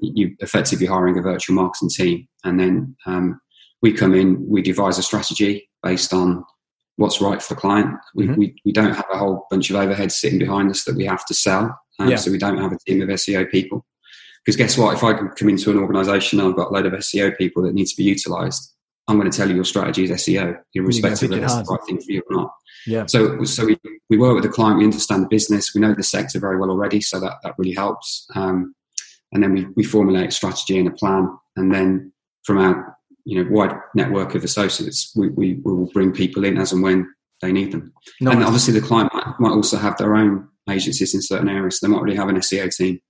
[0.00, 3.40] you effectively hiring a virtual marketing team, and then um,
[3.82, 6.44] we come in, we devise a strategy based on
[6.96, 7.98] what's right for the client.
[8.14, 8.38] We, mm-hmm.
[8.38, 11.26] we, we, don't have a whole bunch of overheads sitting behind us that we have
[11.26, 12.16] to sell, um, yeah.
[12.16, 13.84] so we don't have a team of SEO people.
[14.44, 14.94] Because guess what?
[14.94, 17.74] If I come into an organisation and I've got a load of SEO people that
[17.74, 18.74] need to be utilised,
[19.08, 21.84] I'm going to tell you your strategy is SEO, irrespective of whether it's the right
[21.86, 22.54] thing for you or not.
[22.86, 23.06] Yeah.
[23.06, 26.02] So, so we, we work with the client, we understand the business, we know the
[26.02, 28.26] sector very well already, so that, that really helps.
[28.34, 28.74] Um,
[29.32, 32.12] and then we, we formulate a strategy and a plan, and then
[32.44, 36.58] from our you know wide network of associates, we, we, we will bring people in
[36.58, 37.92] as and when they need them.
[38.20, 38.34] Nice.
[38.34, 41.80] And obviously, the client might, might also have their own agencies in certain areas.
[41.80, 43.00] So they might already have an SEO team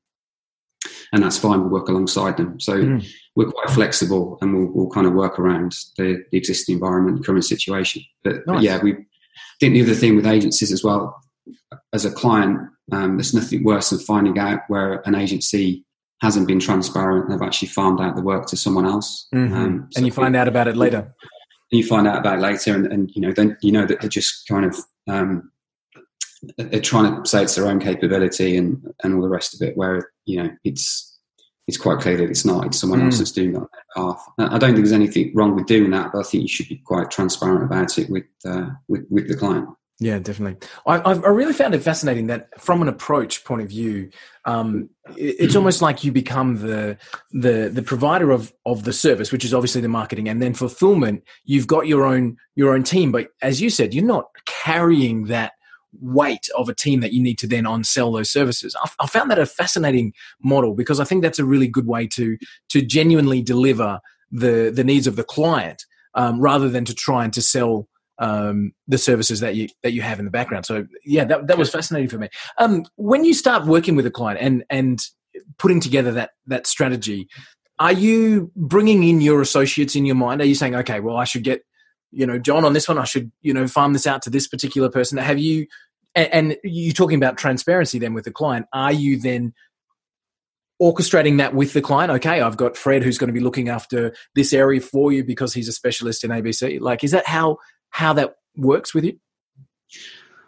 [1.13, 1.61] and that's fine.
[1.61, 2.59] We'll work alongside them.
[2.59, 3.07] So mm.
[3.37, 7.45] we're quite flexible, and we'll, we'll kind of work around the, the existing environment, current
[7.45, 8.03] situation.
[8.25, 8.43] But, nice.
[8.47, 8.95] but, yeah, we
[9.61, 11.23] think the other thing with agencies as well,
[11.93, 12.59] as a client,
[12.91, 15.85] um, there's nothing worse than finding out where an agency
[16.23, 17.29] hasn't been transparent.
[17.29, 19.55] They've actually farmed out the work to someone else, mm-hmm.
[19.55, 21.15] um, so and you find out about it later.
[21.71, 24.11] You find out about it later, and, and you know then you know that they're
[24.11, 24.77] just kind of
[25.09, 25.52] um,
[26.57, 29.77] they're trying to say it's their own capability and and all the rest of it.
[29.77, 31.09] Where you know it's
[31.69, 32.67] it's quite clear that it's not.
[32.67, 33.05] It's someone mm.
[33.07, 34.27] else that's doing that on their behalf.
[34.39, 36.83] I don't think there's anything wrong with doing that, but I think you should be
[36.85, 39.69] quite transparent about it with uh, with, with the client.
[40.01, 40.67] Yeah, definitely.
[40.85, 44.11] I, I really found it fascinating that from an approach point of view,
[44.45, 46.99] um, it's almost like you become the
[47.31, 51.23] the the provider of of the service, which is obviously the marketing, and then fulfillment.
[51.45, 55.53] You've got your own your own team, but as you said, you're not carrying that
[56.01, 58.75] weight of a team that you need to then on sell those services.
[58.83, 62.07] I, I found that a fascinating model because I think that's a really good way
[62.09, 62.37] to
[62.71, 64.01] to genuinely deliver
[64.31, 68.73] the the needs of the client um, rather than to try and to sell um,
[68.87, 70.67] the services that you that you have in the background.
[70.67, 72.29] So yeah, that that was fascinating for me.
[72.59, 75.01] Um, when you start working with a client and and
[75.59, 77.29] putting together that that strategy,
[77.79, 80.41] are you bringing in your associates in your mind?
[80.41, 81.65] Are you saying, okay, well, I should get
[82.13, 82.99] you know John on this one.
[82.99, 85.19] I should you know farm this out to this particular person.
[85.19, 85.67] Have you?
[86.15, 88.67] And, and you're talking about transparency then with the client.
[88.73, 89.55] Are you then
[90.81, 94.13] orchestrating that with the client okay i've got fred who's going to be looking after
[94.35, 97.57] this area for you because he's a specialist in abc like is that how
[97.93, 99.19] how that works with you?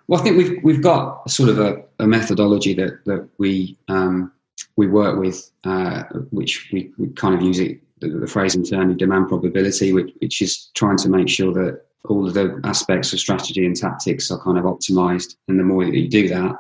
[0.09, 4.33] Well, I think we've we've got sort of a, a methodology that that we um,
[4.77, 8.95] we work with, uh, which we, we kind of use it the, the phrase internally
[8.95, 13.21] demand probability, which, which is trying to make sure that all of the aspects of
[13.21, 16.57] strategy and tactics are kind of optimized, and the more that you do that,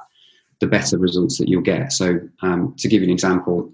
[0.60, 1.92] the better results that you'll get.
[1.92, 3.72] So, um, to give you an example,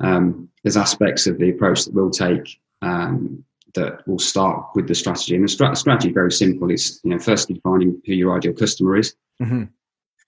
[0.00, 4.94] um, there's aspects of the approach that we'll take um, that will start with the
[4.94, 5.34] strategy.
[5.34, 6.70] And the strategy is very simple.
[6.70, 9.64] It's you know first defining who your ideal customer is, mm-hmm.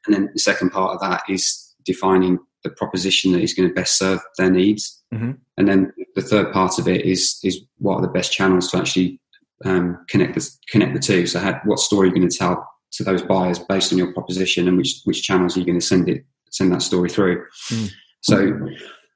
[0.06, 3.74] and then the second part of that is defining the proposition that is going to
[3.74, 5.02] best serve their needs.
[5.14, 5.32] Mm-hmm.
[5.56, 8.79] And then the third part of it is is what are the best channels to
[8.79, 9.20] actually
[9.64, 11.26] um, connect the connect the two.
[11.26, 14.12] So, how, what story are you going to tell to those buyers based on your
[14.12, 17.44] proposition, and which which channels are you going to send it send that story through?
[17.70, 17.90] Mm.
[18.22, 18.68] So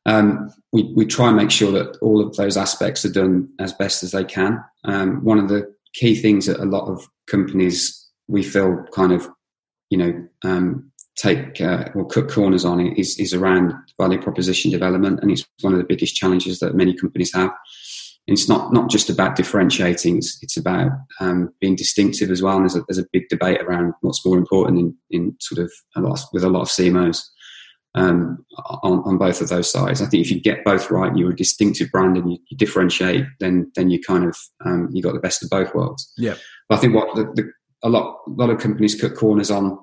[0.07, 3.73] um, we, we try and make sure that all of those aspects are done as
[3.73, 4.63] best as they can.
[4.85, 9.29] Um, one of the key things that a lot of companies we feel kind of,
[9.91, 10.90] you know, um,
[11.21, 15.47] take uh, or cut corners on it is, is around value proposition development, and it's
[15.61, 17.51] one of the biggest challenges that many companies have.
[18.27, 22.57] And it's not not just about differentiating; it's, it's about um, being distinctive as well.
[22.57, 25.71] And there's a, there's a big debate around what's more important in, in sort of
[25.97, 27.23] a lot with a lot of CMOs
[27.95, 28.45] um,
[28.83, 30.01] on, on both of those sides.
[30.01, 33.25] I think if you get both right, you're a distinctive brand and you, you differentiate,
[33.41, 36.13] then then you kind of um, you got the best of both worlds.
[36.17, 36.37] Yeah.
[36.69, 37.51] But I think what the, the,
[37.83, 39.79] a lot a lot of companies cut corners on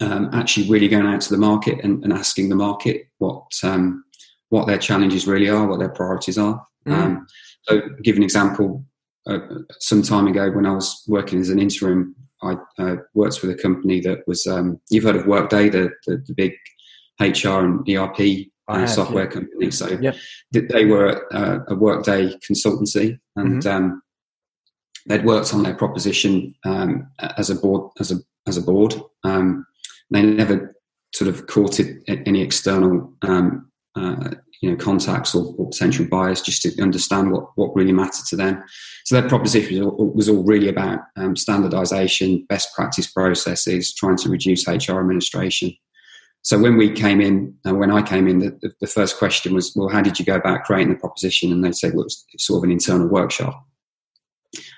[0.00, 4.04] um, actually really going out to the market and, and asking the market what um,
[4.50, 6.66] what their challenges really are, what their priorities are.
[6.86, 6.92] Mm.
[6.92, 7.26] Um,
[7.62, 8.84] so, give an example.
[9.26, 9.40] Uh,
[9.78, 13.60] some time ago, when I was working as an interim, I uh, worked with a
[13.60, 16.52] company that was um, you've heard of Workday, the, the, the big
[17.20, 19.30] HR and ERP uh, software yeah.
[19.30, 19.70] company.
[19.70, 20.16] So yep.
[20.52, 23.68] they were a, a workday consultancy, and mm-hmm.
[23.68, 24.02] um,
[25.08, 28.94] they'd worked on their proposition um, as a board as a as a board.
[29.24, 29.66] Um,
[30.10, 30.74] they never
[31.14, 36.62] sort of courted any external um, uh, you know contacts or, or, potential buyers just
[36.62, 38.62] to understand what what really mattered to them.
[39.04, 44.16] So their proposition was all, was all really about um, standardization, best practice processes, trying
[44.18, 45.74] to reduce HR administration.
[46.42, 49.74] So when we came in, uh, when I came in, the, the, first question was,
[49.74, 51.52] well, how did you go about creating the proposition?
[51.52, 53.66] And they said, well, it's sort of an internal workshop.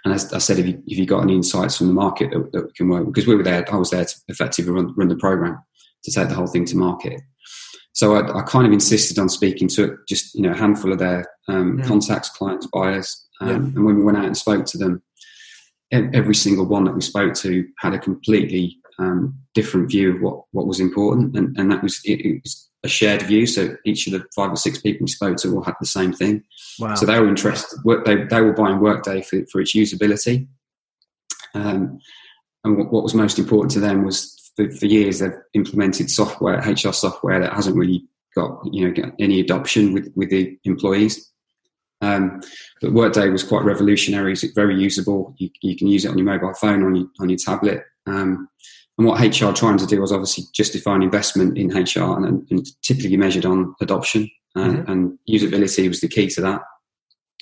[0.05, 2.53] And as I said, if you, if you got any insights from the market that,
[2.53, 5.09] that we can work, because we were there, I was there to effectively run, run
[5.09, 5.63] the program
[6.05, 7.21] to take the whole thing to market.
[7.93, 10.99] So I, I, kind of insisted on speaking to just you know a handful of
[10.99, 11.87] their um, mm.
[11.87, 13.55] contacts, clients, buyers, um, yeah.
[13.55, 15.03] and when we went out and spoke to them,
[15.93, 20.45] every single one that we spoke to had a completely um, different view of what,
[20.53, 23.47] what was important, and, and that was it, it, was a shared view.
[23.47, 26.13] So each of the five or six people we spoke to all had the same
[26.13, 26.45] thing.
[26.79, 26.95] Wow.
[26.95, 27.79] So they were interested.
[28.05, 30.47] They they were buying Workday for, for its usability,
[31.55, 31.99] um,
[32.65, 36.59] and what, what, was most important to them was for, for, years they've implemented software,
[36.59, 41.27] HR software that hasn't really got you know any adoption with with the employees.
[42.03, 42.41] Um,
[42.81, 44.33] but Workday was quite revolutionary.
[44.33, 45.35] It's very usable.
[45.39, 47.83] You, you, can use it on your mobile phone, on your on your tablet.
[48.07, 48.49] Um,
[49.01, 52.67] and what HR trying to do was obviously justify an investment in HR and, and
[52.83, 54.31] typically measured on adoption.
[54.55, 54.93] and, mm-hmm.
[54.93, 56.61] and, usability was the key to that.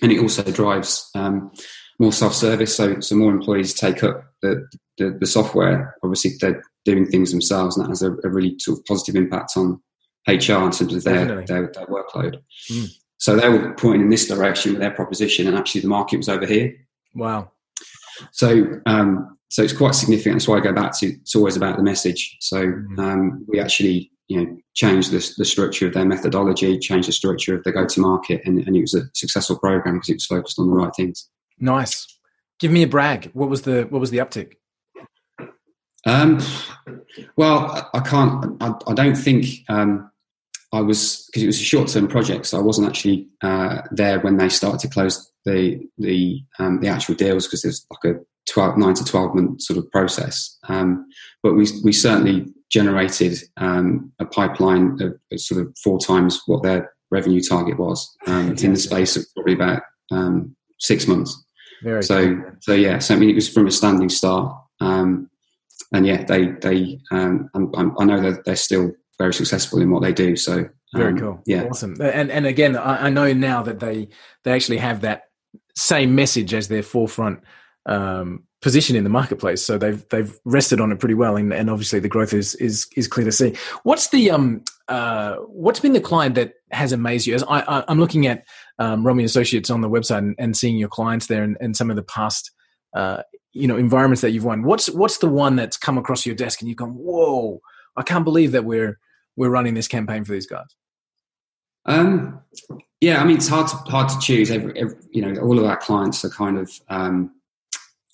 [0.01, 1.51] And it also drives um,
[1.99, 4.69] more self-service, so so more employees take up the,
[4.99, 5.97] the, the software.
[6.05, 9.57] Obviously, they're doing things themselves, and that has a, a, really sort of positive impact
[9.57, 9.83] on
[10.29, 12.41] HR in terms of their their, their, workload.
[12.71, 12.89] Mm.
[13.17, 16.29] So they were pointing in this direction with their proposition, and actually the market was
[16.29, 16.73] over here.
[17.17, 17.51] Wow.
[18.31, 20.35] So um, so it's quite significant.
[20.35, 22.37] That's why I go back to it's always about the message.
[22.41, 22.99] So mm.
[22.99, 27.57] um, we actually you know changed the, the structure of their methodology, changed the structure
[27.57, 30.27] of the go to market, and, and it was a successful program because it was
[30.27, 31.29] focused on the right things.
[31.59, 32.07] Nice.
[32.61, 33.31] Give me a brag.
[33.33, 34.55] What was the what was the uptick?
[36.07, 36.41] Um,
[37.37, 38.57] well, I can't.
[38.63, 40.11] I, I don't think um,
[40.73, 44.21] I was because it was a short term project, so I wasn't actually uh, there
[44.21, 48.21] when they started to close the the um, the actual deals because there's like a
[48.53, 50.59] 12, 9 to 12 month sort of process.
[50.69, 51.07] Um,
[51.43, 56.93] but we, we certainly generated um, a pipeline of, sort of four times what their
[57.11, 61.45] revenue target was um, in the space of probably about um, six months.
[61.83, 62.53] Very so, cool.
[62.61, 64.55] so yeah, so I mean, it was from a standing start.
[64.81, 65.31] Um,
[65.93, 70.13] and yeah, they, they, um, i know that they're still very successful in what they
[70.13, 70.37] do.
[70.37, 71.43] So, very cool.
[71.47, 71.65] Yeah.
[71.65, 71.97] Awesome.
[72.01, 74.09] And, and again, I, I know now that they,
[74.45, 75.25] they actually have that
[75.77, 77.41] same message as their forefront
[77.89, 79.65] um, position in the marketplace.
[79.65, 82.87] So they've they've rested on it pretty well, and, and obviously the growth is is
[82.97, 83.57] is clear to see.
[83.83, 87.35] What's the um uh what's been the client that has amazed you?
[87.35, 88.45] As I, am looking at
[88.79, 91.91] um, Romi Associates on the website and, and seeing your clients there and, and some
[91.91, 92.53] of the past
[92.95, 93.23] uh
[93.53, 94.63] you know environments that you've won.
[94.63, 97.61] What's what's the one that's come across your desk and you've gone, whoa!
[97.97, 98.99] I can't believe that we're
[99.37, 100.75] we're running this campaign for these guys.
[101.87, 102.41] Um,
[103.01, 104.51] yeah, I mean it's hard to hard to choose.
[104.51, 107.33] Every, every, you know, all of our clients are kind of um,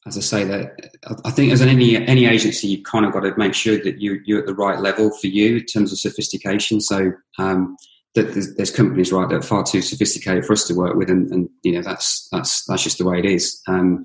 [0.07, 3.21] as I say, that I think as an any any agency, you've kind of got
[3.21, 5.99] to make sure that you you're at the right level for you in terms of
[5.99, 6.81] sophistication.
[6.81, 7.77] So um,
[8.15, 11.09] that there's, there's, companies right that are far too sophisticated for us to work with,
[11.09, 13.61] and, and you know that's that's that's just the way it is.
[13.67, 14.05] Um,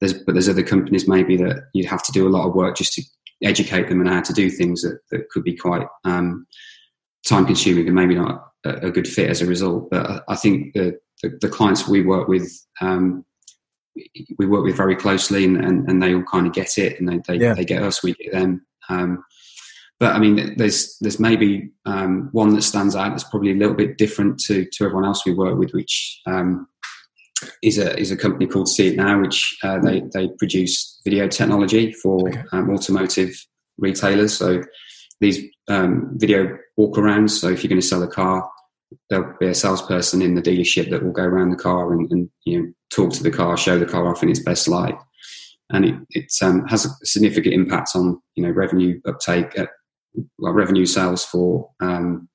[0.00, 2.76] there's but there's other companies maybe that you'd have to do a lot of work
[2.76, 3.02] just to
[3.42, 6.46] educate them on how to do things that, that could be quite um,
[7.26, 9.90] time consuming and maybe not a, a, good fit as a result.
[9.90, 13.24] But I think the the, the clients we work with um,
[14.38, 17.08] we work with very closely and, and, and, they all kind of get it and
[17.08, 17.54] they, they, yeah.
[17.54, 18.66] they get us, we get them.
[18.88, 19.24] Um,
[19.98, 23.74] but I mean, there's there's maybe um, one that stands out that's probably a little
[23.74, 26.68] bit different to, to everyone else we work with, which um,
[27.62, 32.28] is a is a company called CitNOW, which uh, they they produce video technology for
[32.28, 32.42] okay.
[32.52, 33.34] Um, automotive
[33.78, 34.36] retailers.
[34.36, 34.62] So
[35.20, 37.30] these um, video walkarounds.
[37.30, 38.48] So if you're going to sell a car,
[39.10, 42.30] there'll be a salesperson in the dealership that will go around the car and, and
[42.44, 44.96] you know talk to the car, show the car off in its best light,
[45.70, 49.70] and it, it um, has a significant impact on you know revenue uptake, at,
[50.38, 52.28] well, revenue sales for um,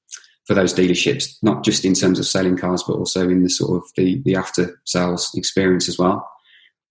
[0.45, 3.77] for those dealerships, not just in terms of selling cars, but also in the sort
[3.77, 6.27] of the the after sales experience as well.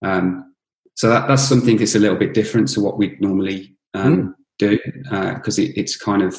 [0.03, 0.53] Um,
[0.95, 4.33] so that, that's something that's a little bit different to what we normally mm.
[4.59, 6.37] do because uh, it, it's kind of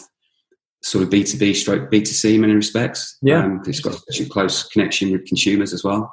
[0.83, 3.17] sort of B2B stroke B2C in many respects.
[3.23, 3.45] Yeah.
[3.45, 6.13] Um, it's got such a close connection with consumers as well.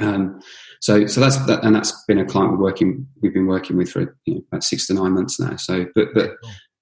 [0.00, 0.40] Um,
[0.80, 3.90] so, so that's that, and that's been a client we're working we've been working with
[3.90, 5.56] for you know, about six to nine months now.
[5.56, 6.32] So, but but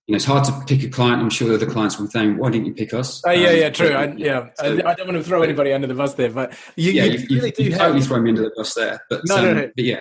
[0.07, 1.22] you know, it's hard to pick a client.
[1.22, 3.70] I'm sure the clients will think, "Why didn't you pick us?" Oh yeah, um, yeah,
[3.70, 3.88] true.
[3.90, 6.57] But, I, yeah, so, I, don't want to throw anybody under the bus there, but
[6.76, 9.00] you, yeah, you, you really do have totally throw me under the bus there.
[9.09, 9.70] But no, um, no, no.
[9.74, 10.00] But yeah,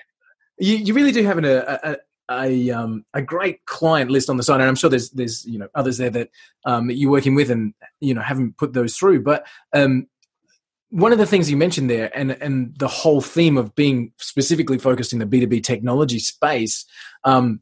[0.57, 1.97] you, you really do have an, a,
[2.31, 5.59] a um, a great client list on the side, and I'm sure there's there's you
[5.59, 6.29] know others there that
[6.65, 9.23] um, you're working with and you know haven't put those through.
[9.23, 10.07] But um,
[10.89, 14.77] one of the things you mentioned there, and and the whole theme of being specifically
[14.77, 16.85] focused in the B2B technology space,
[17.23, 17.61] um,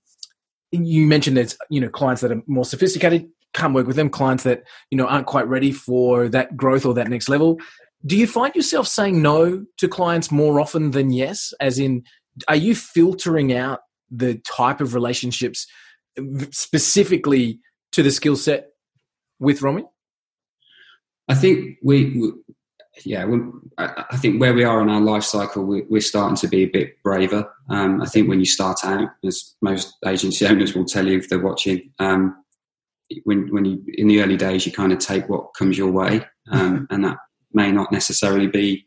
[0.71, 4.43] you mentioned there's you know clients that are more sophisticated can't work with them clients
[4.43, 7.59] that you know aren't quite ready for that growth or that next level
[8.05, 12.03] do you find yourself saying no to clients more often than yes as in
[12.47, 15.65] are you filtering out the type of relationships
[16.51, 17.59] specifically
[17.93, 18.69] to the skill set
[19.39, 19.85] with Romi?
[21.27, 22.31] I think we, we
[23.05, 23.25] yeah,
[23.77, 26.69] I think where we are in our life cycle, we, are starting to be a
[26.69, 27.51] bit braver.
[27.69, 31.29] Um, I think when you start out, as most agency owners will tell you if
[31.29, 32.35] they're watching, um,
[33.23, 36.25] when when you in the early days, you kind of take what comes your way,
[36.49, 37.17] um, and that
[37.53, 38.85] may not necessarily be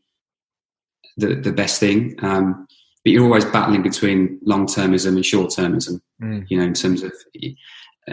[1.17, 2.15] the the best thing.
[2.23, 2.67] Um,
[3.05, 6.01] but you're always battling between long termism and short termism.
[6.23, 6.47] Mm.
[6.49, 7.13] You know, in terms of,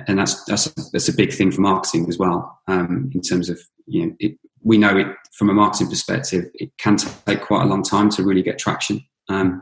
[0.08, 2.60] and that's that's that's a big thing for marketing as well.
[2.68, 6.72] Um, in terms of you know, it, we know it from a marketing perspective, it
[6.78, 9.04] can take quite a long time to really get traction.
[9.30, 9.62] Um,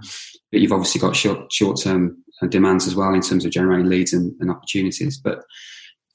[0.51, 3.87] but you've obviously got short short term uh, demands as well in terms of generating
[3.87, 5.19] leads and, and opportunities.
[5.19, 5.43] But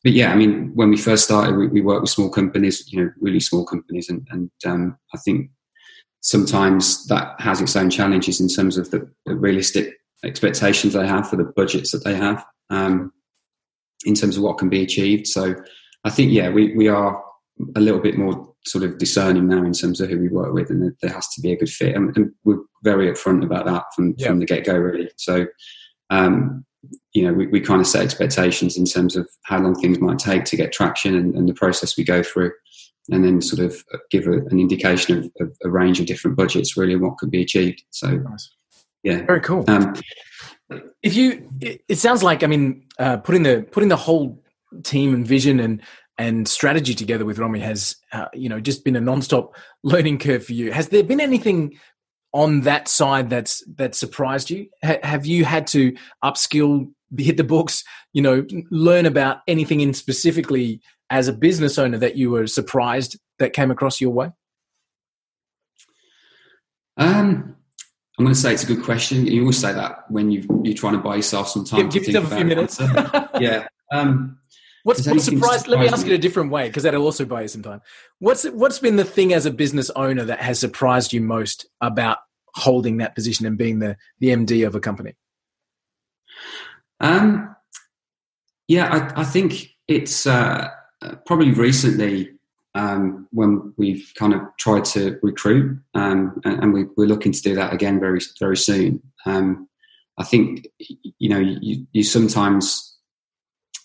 [0.03, 3.03] but yeah, I mean, when we first started, we, we worked with small companies, you
[3.03, 5.51] know, really small companies, and, and um, I think
[6.25, 9.93] sometimes that has its own challenges in terms of the, the realistic
[10.25, 13.13] expectations they have for the budgets that they have, um,
[14.07, 15.27] in terms of what can be achieved.
[15.27, 15.55] So,
[16.05, 17.23] I think yeah, we we are
[17.77, 20.71] a little bit more sort of discerning now in terms of who we work with,
[20.71, 23.85] and there has to be a good fit, and, and we're very upfront about that
[23.95, 24.29] from yeah.
[24.29, 25.11] from the get go, really.
[25.17, 25.47] So.
[26.11, 26.67] Um,
[27.15, 30.19] you know, we, we kind of set expectations in terms of how long things might
[30.19, 32.53] take to get traction and, and the process we go through,
[33.11, 36.77] and then sort of give a, an indication of, of, a range of different budgets,
[36.77, 37.83] really, and what could be achieved.
[37.91, 38.51] So, nice.
[39.03, 39.65] yeah, very cool.
[39.69, 39.95] Um,
[41.03, 44.43] if you, it, it, sounds like, I mean, uh, putting the putting the whole
[44.83, 45.83] team and vision and
[46.17, 49.51] and strategy together with Romi has, uh, you know, just been a nonstop
[49.83, 50.73] learning curve for you.
[50.73, 51.79] Has there been anything
[52.33, 54.69] on that side that's that surprised you?
[54.83, 60.81] have you had to upskill, hit the books, you know, learn about anything in specifically
[61.11, 64.31] as a business owner that you were surprised that came across your way?
[66.97, 67.57] Um,
[68.19, 69.27] I'm going to say it's a good question.
[69.27, 71.89] You always say that when you are trying to buy yourself some time.
[71.89, 72.81] Give, give yourself a few minutes.
[73.41, 73.67] yeah.
[73.93, 74.39] Um,
[74.85, 75.67] What's, what's surprised?
[75.67, 77.81] Let me ask it a different way because that'll also buy you some time.
[78.19, 82.19] What's what's been the thing as a business owner that has surprised you most about
[82.55, 85.15] holding that position and being the the MD of a company?
[87.01, 87.57] Um,
[88.69, 90.69] yeah, I, I think it's uh,
[91.27, 92.31] probably recently
[92.75, 97.43] um, when we've kind of tried to recruit, um, and, and we, are looking to
[97.43, 99.03] do that again very very soon.
[99.27, 99.69] Um,
[100.19, 100.67] I think
[101.19, 102.97] you know you, you sometimes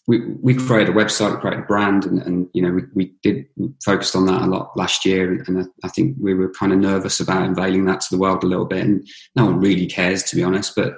[0.07, 3.13] we, we created a website, we created a brand, and, and you know we, we
[3.21, 3.45] did
[3.85, 6.79] focused on that a lot last year, and I, I think we were kind of
[6.79, 10.23] nervous about unveiling that to the world a little bit, and no one really cares
[10.23, 10.75] to be honest.
[10.75, 10.95] But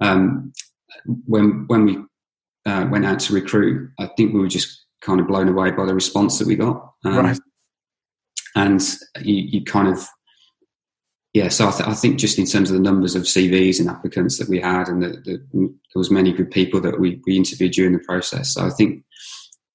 [0.00, 0.52] um,
[1.26, 1.98] when when we
[2.66, 5.84] uh, went out to recruit, I think we were just kind of blown away by
[5.86, 7.38] the response that we got, um, right.
[8.54, 8.82] and
[9.22, 10.06] you, you kind of
[11.34, 13.88] yeah, so I, th- I, think just in terms of the numbers of CVs and
[13.88, 17.36] applicants that we had, and the, the, there was many good people that we, we
[17.36, 18.54] interviewed during the process.
[18.54, 19.04] So I think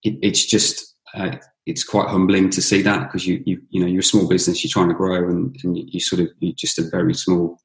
[0.01, 3.87] it, it's just uh, it's quite humbling to see that because you, you you know
[3.87, 6.55] you're a small business, you're trying to grow, and, and you, you sort of you're
[6.57, 7.57] just a very small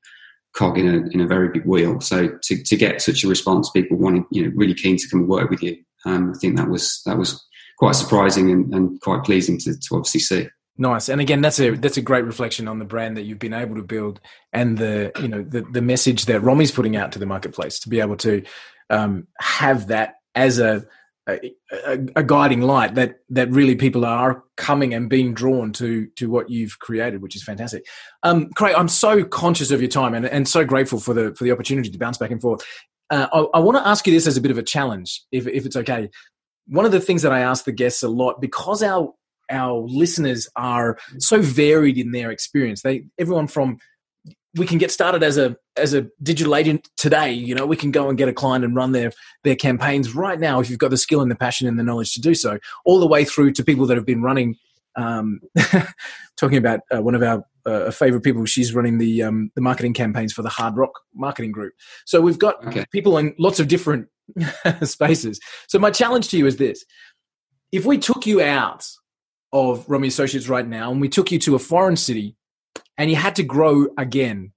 [0.55, 2.01] cog in a in a very big wheel.
[2.01, 5.21] So to, to get such a response, people wanting you know really keen to come
[5.21, 5.77] and work with you,
[6.09, 7.45] um, I think that was that was
[7.79, 10.49] quite surprising and, and quite pleasing to, to obviously see.
[10.81, 13.53] Nice, and again, that's a that's a great reflection on the brand that you've been
[13.53, 14.21] able to build,
[14.53, 17.89] and the you know the the message that Romi's putting out to the marketplace to
[17.89, 18.45] be able to
[18.89, 20.87] um, have that as a,
[21.29, 21.41] a,
[22.15, 26.49] a guiding light that that really people are coming and being drawn to to what
[26.49, 27.85] you've created, which is fantastic.
[28.23, 31.43] Um, Craig, I'm so conscious of your time and, and so grateful for the for
[31.43, 32.65] the opportunity to bounce back and forth.
[33.11, 35.47] Uh, I, I want to ask you this as a bit of a challenge, if
[35.47, 36.11] if it's okay.
[36.67, 39.13] One of the things that I ask the guests a lot because our
[39.51, 42.83] our listeners are so varied in their experience.
[42.83, 43.79] They everyone from
[44.57, 47.33] we can get started as a as a digital agent today.
[47.33, 49.13] You know, we can go and get a client and run their
[49.45, 52.13] their campaigns right now if you've got the skill and the passion and the knowledge
[52.15, 52.59] to do so.
[52.85, 54.57] All the way through to people that have been running.
[54.97, 55.41] Um,
[56.37, 59.95] talking about uh, one of our uh, favorite people, she's running the um, the marketing
[59.95, 61.75] campaigns for the Hard Rock Marketing Group.
[62.07, 62.85] So we've got okay.
[62.93, 64.09] people in lots of different
[64.83, 65.41] spaces.
[65.69, 66.85] So my challenge to you is this:
[67.73, 68.87] if we took you out
[69.53, 72.37] of Romi Associates right now, and we took you to a foreign city,
[72.97, 74.53] and you had to grow again,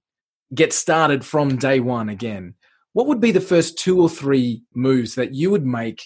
[0.54, 2.54] get started from day one again,
[2.92, 6.04] what would be the first two or three moves that you would make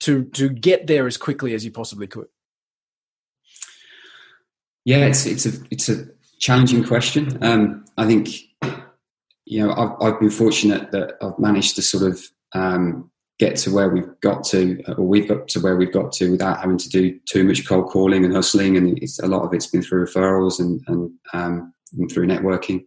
[0.00, 2.26] to to get there as quickly as you possibly could?
[4.84, 6.06] Yeah, it's it's a it's a
[6.40, 7.38] challenging question.
[7.42, 8.28] Um, I think
[9.44, 12.20] you know I've, I've been fortunate that I've managed to sort of
[12.54, 13.10] um,
[13.40, 16.60] get to where we've got to, or we've got to where we've got to without
[16.60, 18.76] having to do too much cold calling and hustling.
[18.76, 22.84] And a lot of it's been through referrals and, and, um, and through networking.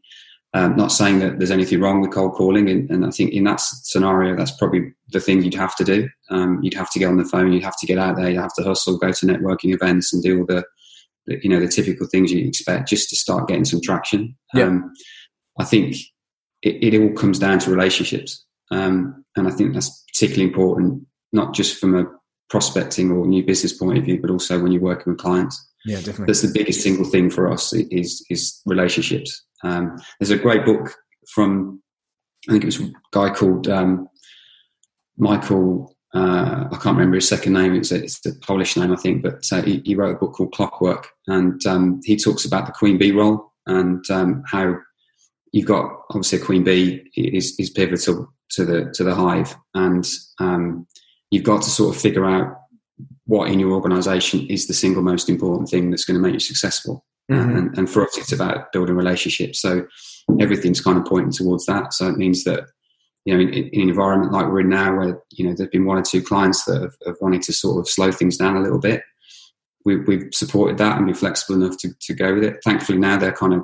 [0.53, 3.45] Um, not saying that there's anything wrong with cold calling, and, and, I think in
[3.45, 6.07] that scenario, that's probably the thing you'd have to do.
[6.29, 8.39] Um, you'd have to get on the phone, you'd have to get out there, you'd
[8.39, 10.63] have to hustle, go to networking events, and do all the
[11.27, 14.35] you know, the typical things you expect just to start getting some traction.
[14.53, 14.65] Yeah.
[14.65, 14.93] Um,
[15.59, 15.95] I think
[16.61, 18.45] it, it, all comes down to relationships.
[18.71, 22.05] Um, and I think that's particularly important, not just from a
[22.49, 25.69] prospecting or new business point of view, but also when you're working with clients.
[25.85, 26.25] Yeah, definitely.
[26.27, 29.43] That's the biggest single thing for us is is relationships.
[29.63, 30.93] Um, there's a great book
[31.33, 31.81] from
[32.47, 34.07] I think it was a guy called um,
[35.17, 35.95] Michael.
[36.13, 37.73] Uh, I can't remember his second name.
[37.73, 40.33] It's a, it's a Polish name, I think, but uh, he, he, wrote a book
[40.33, 44.75] called Clockwork, and um, he talks about the queen bee role and um, how
[45.51, 50.07] you've got obviously a queen bee is, is pivotal to the to the hive, and
[50.39, 50.85] um,
[51.31, 52.57] you've got to sort of figure out
[53.25, 56.39] what in your organization is the single most important thing that's going to make you
[56.39, 57.05] successful.
[57.31, 57.57] Mm-hmm.
[57.57, 59.61] And, and, for us, it's about building relationships.
[59.61, 59.87] So
[60.41, 61.93] everything's kind of pointing towards that.
[61.93, 62.65] So it means that,
[63.25, 65.85] you know, in, in an environment like we're in now, where, you know, there's been
[65.85, 68.61] one or two clients that have, have wanted to sort of slow things down a
[68.61, 69.03] little bit.
[69.85, 72.57] We, we've supported that and be flexible enough to, to go with it.
[72.63, 73.61] Thankfully, now they're kind of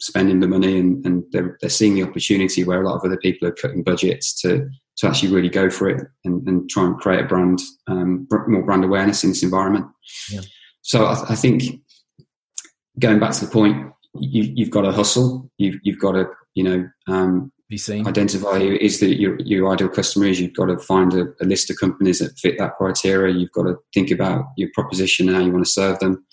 [0.00, 3.16] spending the money and, and they're, they're seeing the opportunity where a lot of other
[3.16, 6.98] people are cutting budgets to to actually really go for it and, and try and
[6.98, 9.86] create a brand um, more brand awareness in this environment.
[10.30, 10.42] Yeah.
[10.82, 11.62] So I, I, think
[12.98, 15.50] going back to the point, you, have got to hustle.
[15.56, 18.06] You've, you've got to you know um, seen.
[18.06, 20.40] Identify who is the your, your ideal customer is.
[20.40, 23.34] You've got to find a, a list of companies that fit that criteria.
[23.34, 26.24] You've got to think about your proposition and how you want to serve them,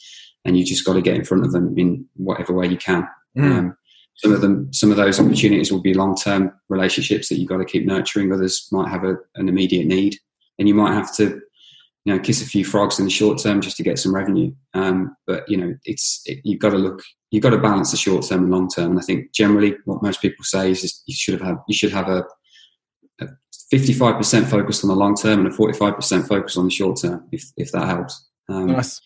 [0.45, 3.07] and you just got to get in front of them in whatever way you can.
[3.37, 3.57] Mm.
[3.57, 3.77] Um,
[4.15, 7.65] some of them, some of those opportunities will be long-term relationships that you've got to
[7.65, 8.33] keep nurturing.
[8.33, 10.17] Others might have a, an immediate need,
[10.57, 11.39] and you might have to,
[12.03, 14.51] you know, kiss a few frogs in the short term just to get some revenue.
[14.73, 17.01] Um, but you know, it's it, you've got to look,
[17.31, 18.91] you've got to balance the short term and long term.
[18.91, 22.07] And I think generally, what most people say is, you should have you should have
[22.07, 22.23] a,
[23.21, 23.27] a
[23.73, 27.45] 55% focus on the long term and a 45% focus on the short term, if
[27.57, 28.27] if that helps.
[28.49, 29.01] Um, nice.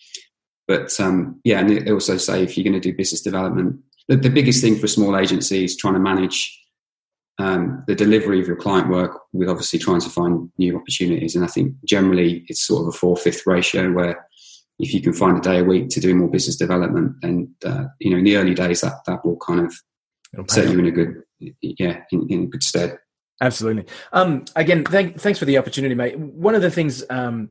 [0.68, 4.16] But um, yeah, and they also say if you're going to do business development, the,
[4.16, 6.60] the biggest thing for a small agency is trying to manage
[7.40, 11.36] um, the delivery of your client work with obviously trying to find new opportunities.
[11.36, 14.26] And I think generally it's sort of a four fifth ratio where
[14.80, 17.86] if you can find a day a week to do more business development, and uh,
[18.00, 19.76] you know in the early days that that will kind of
[20.50, 21.22] set you in a good
[21.62, 22.98] yeah in, in good stead.
[23.42, 23.86] Absolutely.
[24.14, 26.18] Um, again, thank, thanks for the opportunity, mate.
[26.18, 27.50] One of the things um,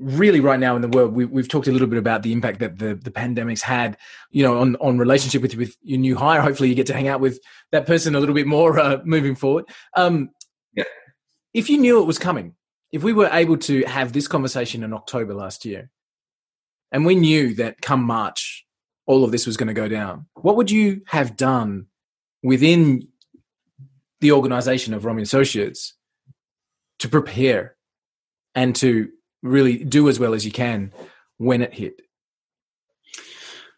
[0.00, 2.58] really right now in the world we, have talked a little bit about the impact
[2.58, 3.98] that the, the pandemic's had
[4.30, 7.06] you know on, on relationship with, with your new hire hopefully you get to hang
[7.06, 7.38] out with
[7.70, 10.30] that person a little bit more uh, moving forward um,
[10.74, 10.84] yeah.
[11.52, 12.54] if you knew it was coming
[12.92, 15.90] if we were able to have this conversation in october last year
[16.92, 18.66] and we knew that come march
[19.06, 21.86] all of this was going to go down what would you have done
[22.42, 23.06] within
[24.20, 25.94] the organization of Romi Associates
[26.98, 27.76] to prepare
[28.54, 29.10] and to
[29.42, 30.92] really do as well as you can
[31.38, 32.00] when it hit.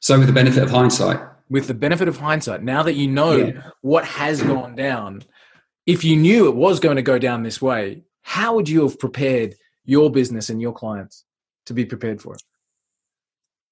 [0.00, 3.36] So, with the benefit of hindsight, with the benefit of hindsight, now that you know
[3.36, 3.62] yeah.
[3.82, 5.22] what has gone down,
[5.86, 8.98] if you knew it was going to go down this way, how would you have
[8.98, 9.54] prepared
[9.84, 11.24] your business and your clients
[11.66, 12.42] to be prepared for it?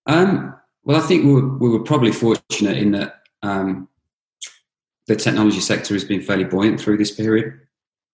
[0.06, 3.88] Um, well, I think we were, we were probably fortunate in that um,
[5.06, 7.54] the technology sector has been fairly buoyant through this period.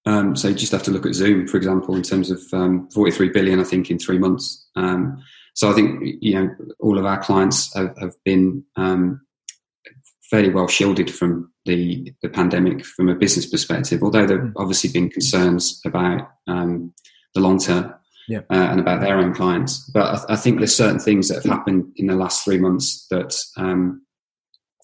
[0.07, 2.89] Um, so you just have to look at Zoom, for example, in terms of um,
[2.91, 4.69] 43 billion, I think, in three months.
[4.77, 5.23] Um,
[5.55, 9.23] so I think you know all of our clients have, have been um,
[10.31, 14.03] fairly well shielded from the the pandemic from a business perspective.
[14.03, 16.93] Although there have obviously been concerns about um,
[17.35, 17.95] the long term
[18.29, 18.41] yeah.
[18.51, 19.79] uh, and about their own clients.
[19.91, 23.07] But I, I, think there's certain things that have happened in the last three months
[23.11, 24.03] that um,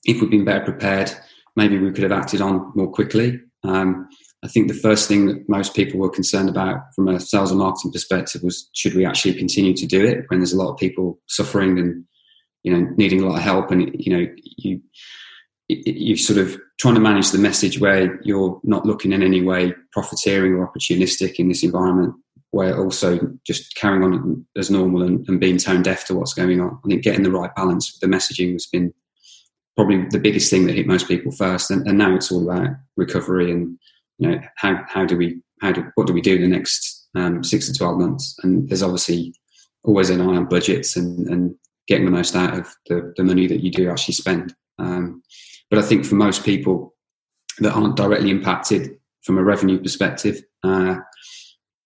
[0.05, 1.13] if we'd been better prepared,
[1.57, 3.41] maybe we could have acted on more quickly.
[3.65, 4.09] Um,
[4.45, 7.61] I think the first thing that most people were concerned about from a sales and
[7.61, 10.79] marketing perspective was should we actually continue to do it when there's a lot of
[10.79, 12.05] people suffering and
[12.65, 14.27] you know needing a lot of help and you know
[14.57, 14.81] you
[15.69, 19.73] you sort of trying to manage the message where you're not looking in any way
[19.93, 22.15] profiteering or opportunistic in this environment
[22.53, 26.61] where also just carrying on as normal and, and being tone deaf to what's going
[26.61, 26.79] on.
[26.85, 28.93] I think getting the right balance with the messaging has been
[29.75, 31.71] probably the biggest thing that hit most people first.
[31.71, 33.79] And, and now it's all about recovery and
[34.19, 37.09] you know, how, how do we, how do, what do we do in the next
[37.17, 38.37] um, six to 12 months?
[38.43, 39.35] And there's obviously
[39.85, 41.55] always an eye on budgets and, and
[41.89, 44.55] getting the most out of the, the money that you do actually spend.
[44.79, 45.23] Um,
[45.71, 46.95] but I think for most people
[47.61, 50.97] that aren't directly impacted from a revenue perspective, uh,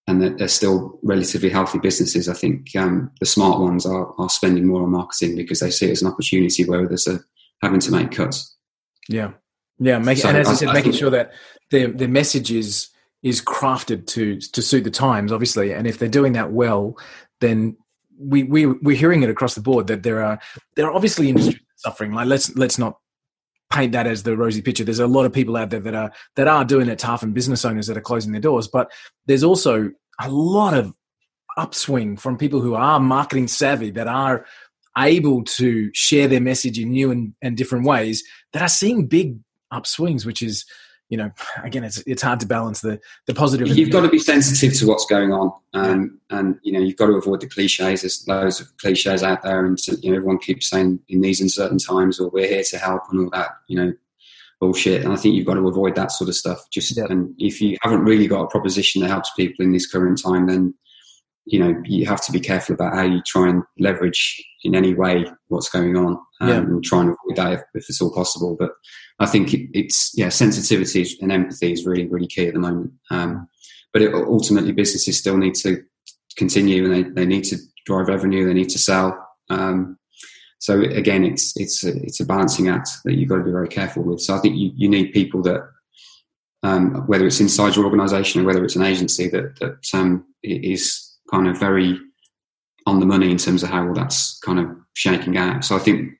[0.07, 4.28] and that they're still relatively healthy businesses, I think um, the smart ones are, are
[4.28, 7.24] spending more on marketing because they see it as an opportunity where others are
[7.62, 8.57] having to make cuts.
[9.09, 9.32] Yeah,
[9.78, 11.32] yeah, make, so and as I, said, I making sure that
[11.70, 12.88] their the message is
[13.22, 15.72] is crafted to to suit the times, obviously.
[15.72, 16.96] And if they're doing that well,
[17.40, 17.76] then
[18.18, 20.38] we we we're hearing it across the board that there are
[20.76, 22.12] there are obviously industries suffering.
[22.12, 22.98] Like let's let's not
[23.71, 24.85] paint that as the rosy picture.
[24.85, 27.35] There's a lot of people out there that are that are doing it tough and
[27.35, 28.69] business owners that are closing their doors.
[28.69, 28.91] But
[29.27, 29.91] there's also
[30.21, 30.93] a lot of
[31.57, 34.45] upswing from people who are marketing savvy that are
[34.99, 39.39] able to share their message in new and, and different ways that are seeing big
[39.73, 40.64] upswings, which is
[41.09, 41.30] you know,
[41.62, 43.68] again, it's it's hard to balance the the positive.
[43.68, 47.07] You've got to be sensitive to what's going on, um, and you know, you've got
[47.07, 48.02] to avoid the cliches.
[48.02, 51.78] There's loads of cliches out there, and you know, everyone keeps saying in these uncertain
[51.78, 53.92] times, or we're here to help, and all that, you know,
[54.61, 55.04] bullshit.
[55.04, 56.68] And I think you've got to avoid that sort of stuff.
[56.70, 60.20] Just and if you haven't really got a proposition that helps people in this current
[60.20, 60.74] time, then
[61.47, 64.94] you know, you have to be careful about how you try and leverage in any
[64.94, 66.57] way what's going on um, Yeah.
[66.59, 68.57] and try and avoid that if, if it's all possible.
[68.59, 68.72] But
[69.20, 72.92] I think it, it's, yeah, sensitivity and empathy is really, really key at the moment.
[73.11, 73.49] Um,
[73.92, 75.82] but it, ultimately, businesses still need to
[76.36, 79.16] continue and they, they need to drive revenue, they need to sell.
[79.49, 79.99] Um,
[80.59, 83.68] so again, it's it's a, it's a balancing act that you've got to be very
[83.68, 84.20] careful with.
[84.20, 85.61] So I think you, you need people that,
[86.62, 91.05] um, whether it's inside your organisation or whether it's an agency, that that um, is
[91.31, 91.99] kind of very
[92.87, 95.64] on the money in terms of how all that's kind of shaking out.
[95.64, 96.12] So I think,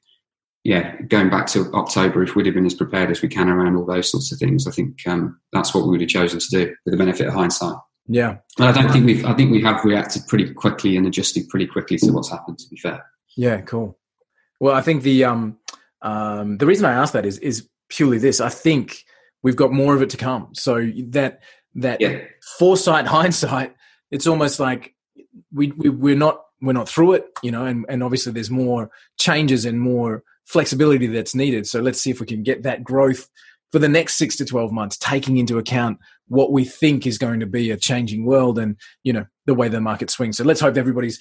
[0.65, 3.77] yeah, going back to October, if we'd have been as prepared as we can around
[3.77, 6.47] all those sorts of things, I think um, that's what we would have chosen to
[6.51, 7.77] do with the benefit of hindsight.
[8.09, 8.39] Yeah.
[8.57, 9.25] But I don't think we've.
[9.25, 12.59] I think we have reacted pretty quickly and adjusted pretty quickly to what's happened.
[12.59, 13.05] To be fair.
[13.37, 13.99] Yeah, cool.
[14.61, 15.59] Well, I think the um,
[16.03, 18.41] um, the reason I asked that is is purely this.
[18.41, 19.05] I think
[19.43, 20.51] we've got more of it to come.
[20.55, 21.43] So that
[21.77, 22.19] that Yeah.
[22.59, 23.75] foresight, hindsight,
[24.11, 24.95] it's almost like
[25.53, 28.91] we, we we're not we're not through it, you know, and and obviously there's more
[29.19, 31.67] changes and more flexibility that's needed.
[31.67, 33.29] So let's see if we can get that growth
[33.73, 37.41] for the next six to twelve months, taking into account what we think is going
[37.41, 40.37] to be a changing world and you know the way the market swings.
[40.37, 41.21] So let's hope everybody's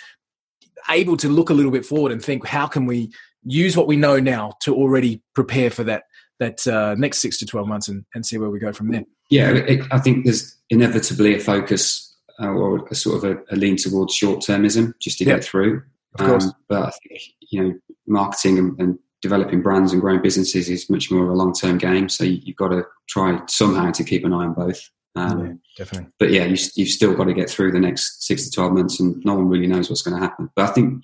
[0.90, 3.12] able to look a little bit forward and think how can we
[3.44, 6.04] use what we know now to already prepare for that
[6.40, 9.06] that uh, next six to 12 months and, and see where we go from there
[9.30, 12.05] Yeah, it, I think there's inevitably a focus
[12.42, 15.36] uh, or a sort of a, a lean towards short termism just to Yeah.
[15.36, 15.84] get through.
[16.18, 16.46] Of course.
[16.46, 17.74] Um, but I think you know,
[18.08, 21.78] marketing and, and developing brands and growing businesses is much more of a long term
[21.78, 22.10] game.
[22.10, 24.90] So you, you've got to try somehow to keep an eye on both.
[25.18, 28.46] Um, yeah, definitely But yeah, you, you've still got to get through the next six
[28.46, 30.50] to twelve months, and no one really knows what's going to happen.
[30.56, 31.04] But I think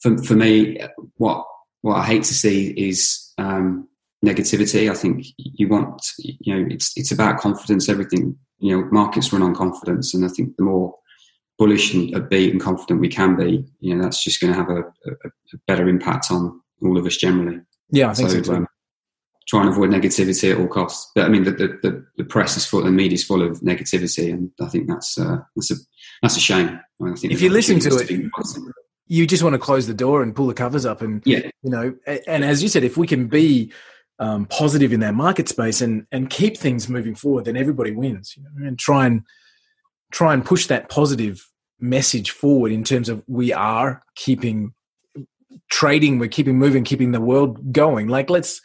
[0.00, 0.80] for for me,
[1.16, 1.44] what
[1.80, 3.88] what I hate to see is um,
[4.24, 4.90] negativity.
[4.90, 7.88] I think you want you know it's it's about confidence.
[7.88, 10.94] Everything you know, markets run on confidence, and I think the more
[11.58, 14.70] bullish and upbeat and confident we can be, you know, that's just going to have
[14.70, 17.60] a, a, a better impact on all of us generally.
[17.90, 18.66] yeah i think so, too um,
[19.48, 21.10] try and avoid negativity at all costs.
[21.14, 24.32] But I mean, the, the, the, press is full, the media is full of negativity,
[24.32, 25.74] and I think that's uh, that's a
[26.22, 26.68] that's a shame.
[26.68, 28.72] I, mean, I think If you listen to it- positive.
[29.08, 31.70] you just want to close the door and pull the covers up and yeah, you
[31.70, 31.94] know
[32.26, 33.72] and as you said if we can be
[34.22, 38.34] um, positive in that market space and and keep things moving forward then everybody wins
[38.36, 39.22] you know, and try and
[40.12, 41.36] try and push that positive
[41.80, 44.72] message forward in terms of we are keeping
[45.70, 48.06] trading we're keeping moving keeping the world going.
[48.08, 48.60] Like let's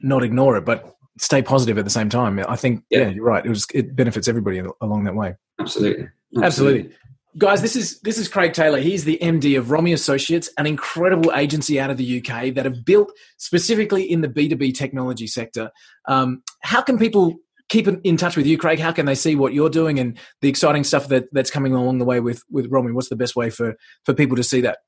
[0.00, 2.38] not ignore it but stay positive at the same time.
[2.48, 3.08] I think yeah, Yeah.
[3.10, 3.44] you're right.
[3.46, 5.34] It was it benefits everybody along that way.
[5.60, 6.08] Absolutely,
[6.42, 6.92] Absolutely.
[7.36, 8.78] Guys, this is this is Craig Taylor.
[8.78, 12.84] He's the MD of Romi Associates, an incredible agency out of the UK that have
[12.84, 15.70] built specifically in the B2B technology sector.
[16.06, 17.34] Um, how can people
[17.68, 18.78] keep in- touch with you, Craig?
[18.78, 21.98] How can they see what you're doing and the exciting stuff that, that's coming along
[21.98, 22.92] the way with, with Romi?
[22.92, 23.74] What's the best way for,
[24.04, 24.78] for people to see that?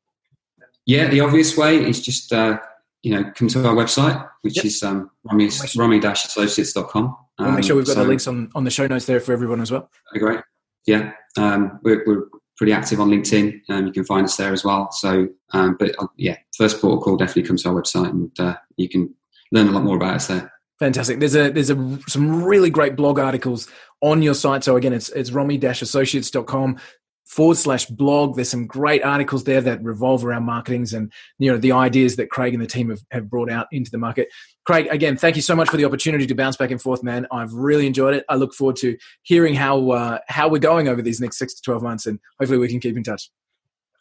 [0.84, 2.60] Yeah, the obvious way is just uh,
[3.02, 4.64] you know come to our website, which Yep.
[4.66, 7.16] is um, romi romi-associates.com.
[7.40, 9.32] We'll make sure we've got Um, the links on, on the show notes there for
[9.32, 9.90] everyone as well.
[10.12, 10.40] Okay, great.
[10.86, 13.60] Yeah, um, we're, we're pretty active on LinkedIn.
[13.68, 14.90] Um, you can find us there as well.
[14.92, 18.56] So, um, but uh, yeah, first port call definitely come to our website, and uh,
[18.76, 19.14] you can
[19.52, 20.52] learn a lot more about us there.
[20.78, 21.20] Fantastic.
[21.20, 23.68] There's a there's a some really great blog articles
[24.02, 24.64] on your site.
[24.64, 26.78] So again, it's it's romi-associates.com
[27.26, 28.36] forward slash blog.
[28.36, 32.30] There's some great articles there that revolve around marketings and you know the ideas that
[32.30, 34.28] Craig and the team have, have brought out into the market.
[34.64, 37.26] Craig, again, thank you so much for the opportunity to bounce back and forth, man.
[37.30, 38.24] I've really enjoyed it.
[38.28, 41.62] I look forward to hearing how uh, how we're going over these next six to
[41.62, 43.30] twelve months, and hopefully we can keep in touch.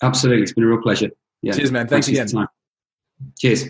[0.02, 1.10] Absolutely, it's been a real pleasure.
[1.42, 1.88] Yeah, Cheers, man.
[1.88, 2.48] Thanks your again.
[3.38, 3.70] Cheers.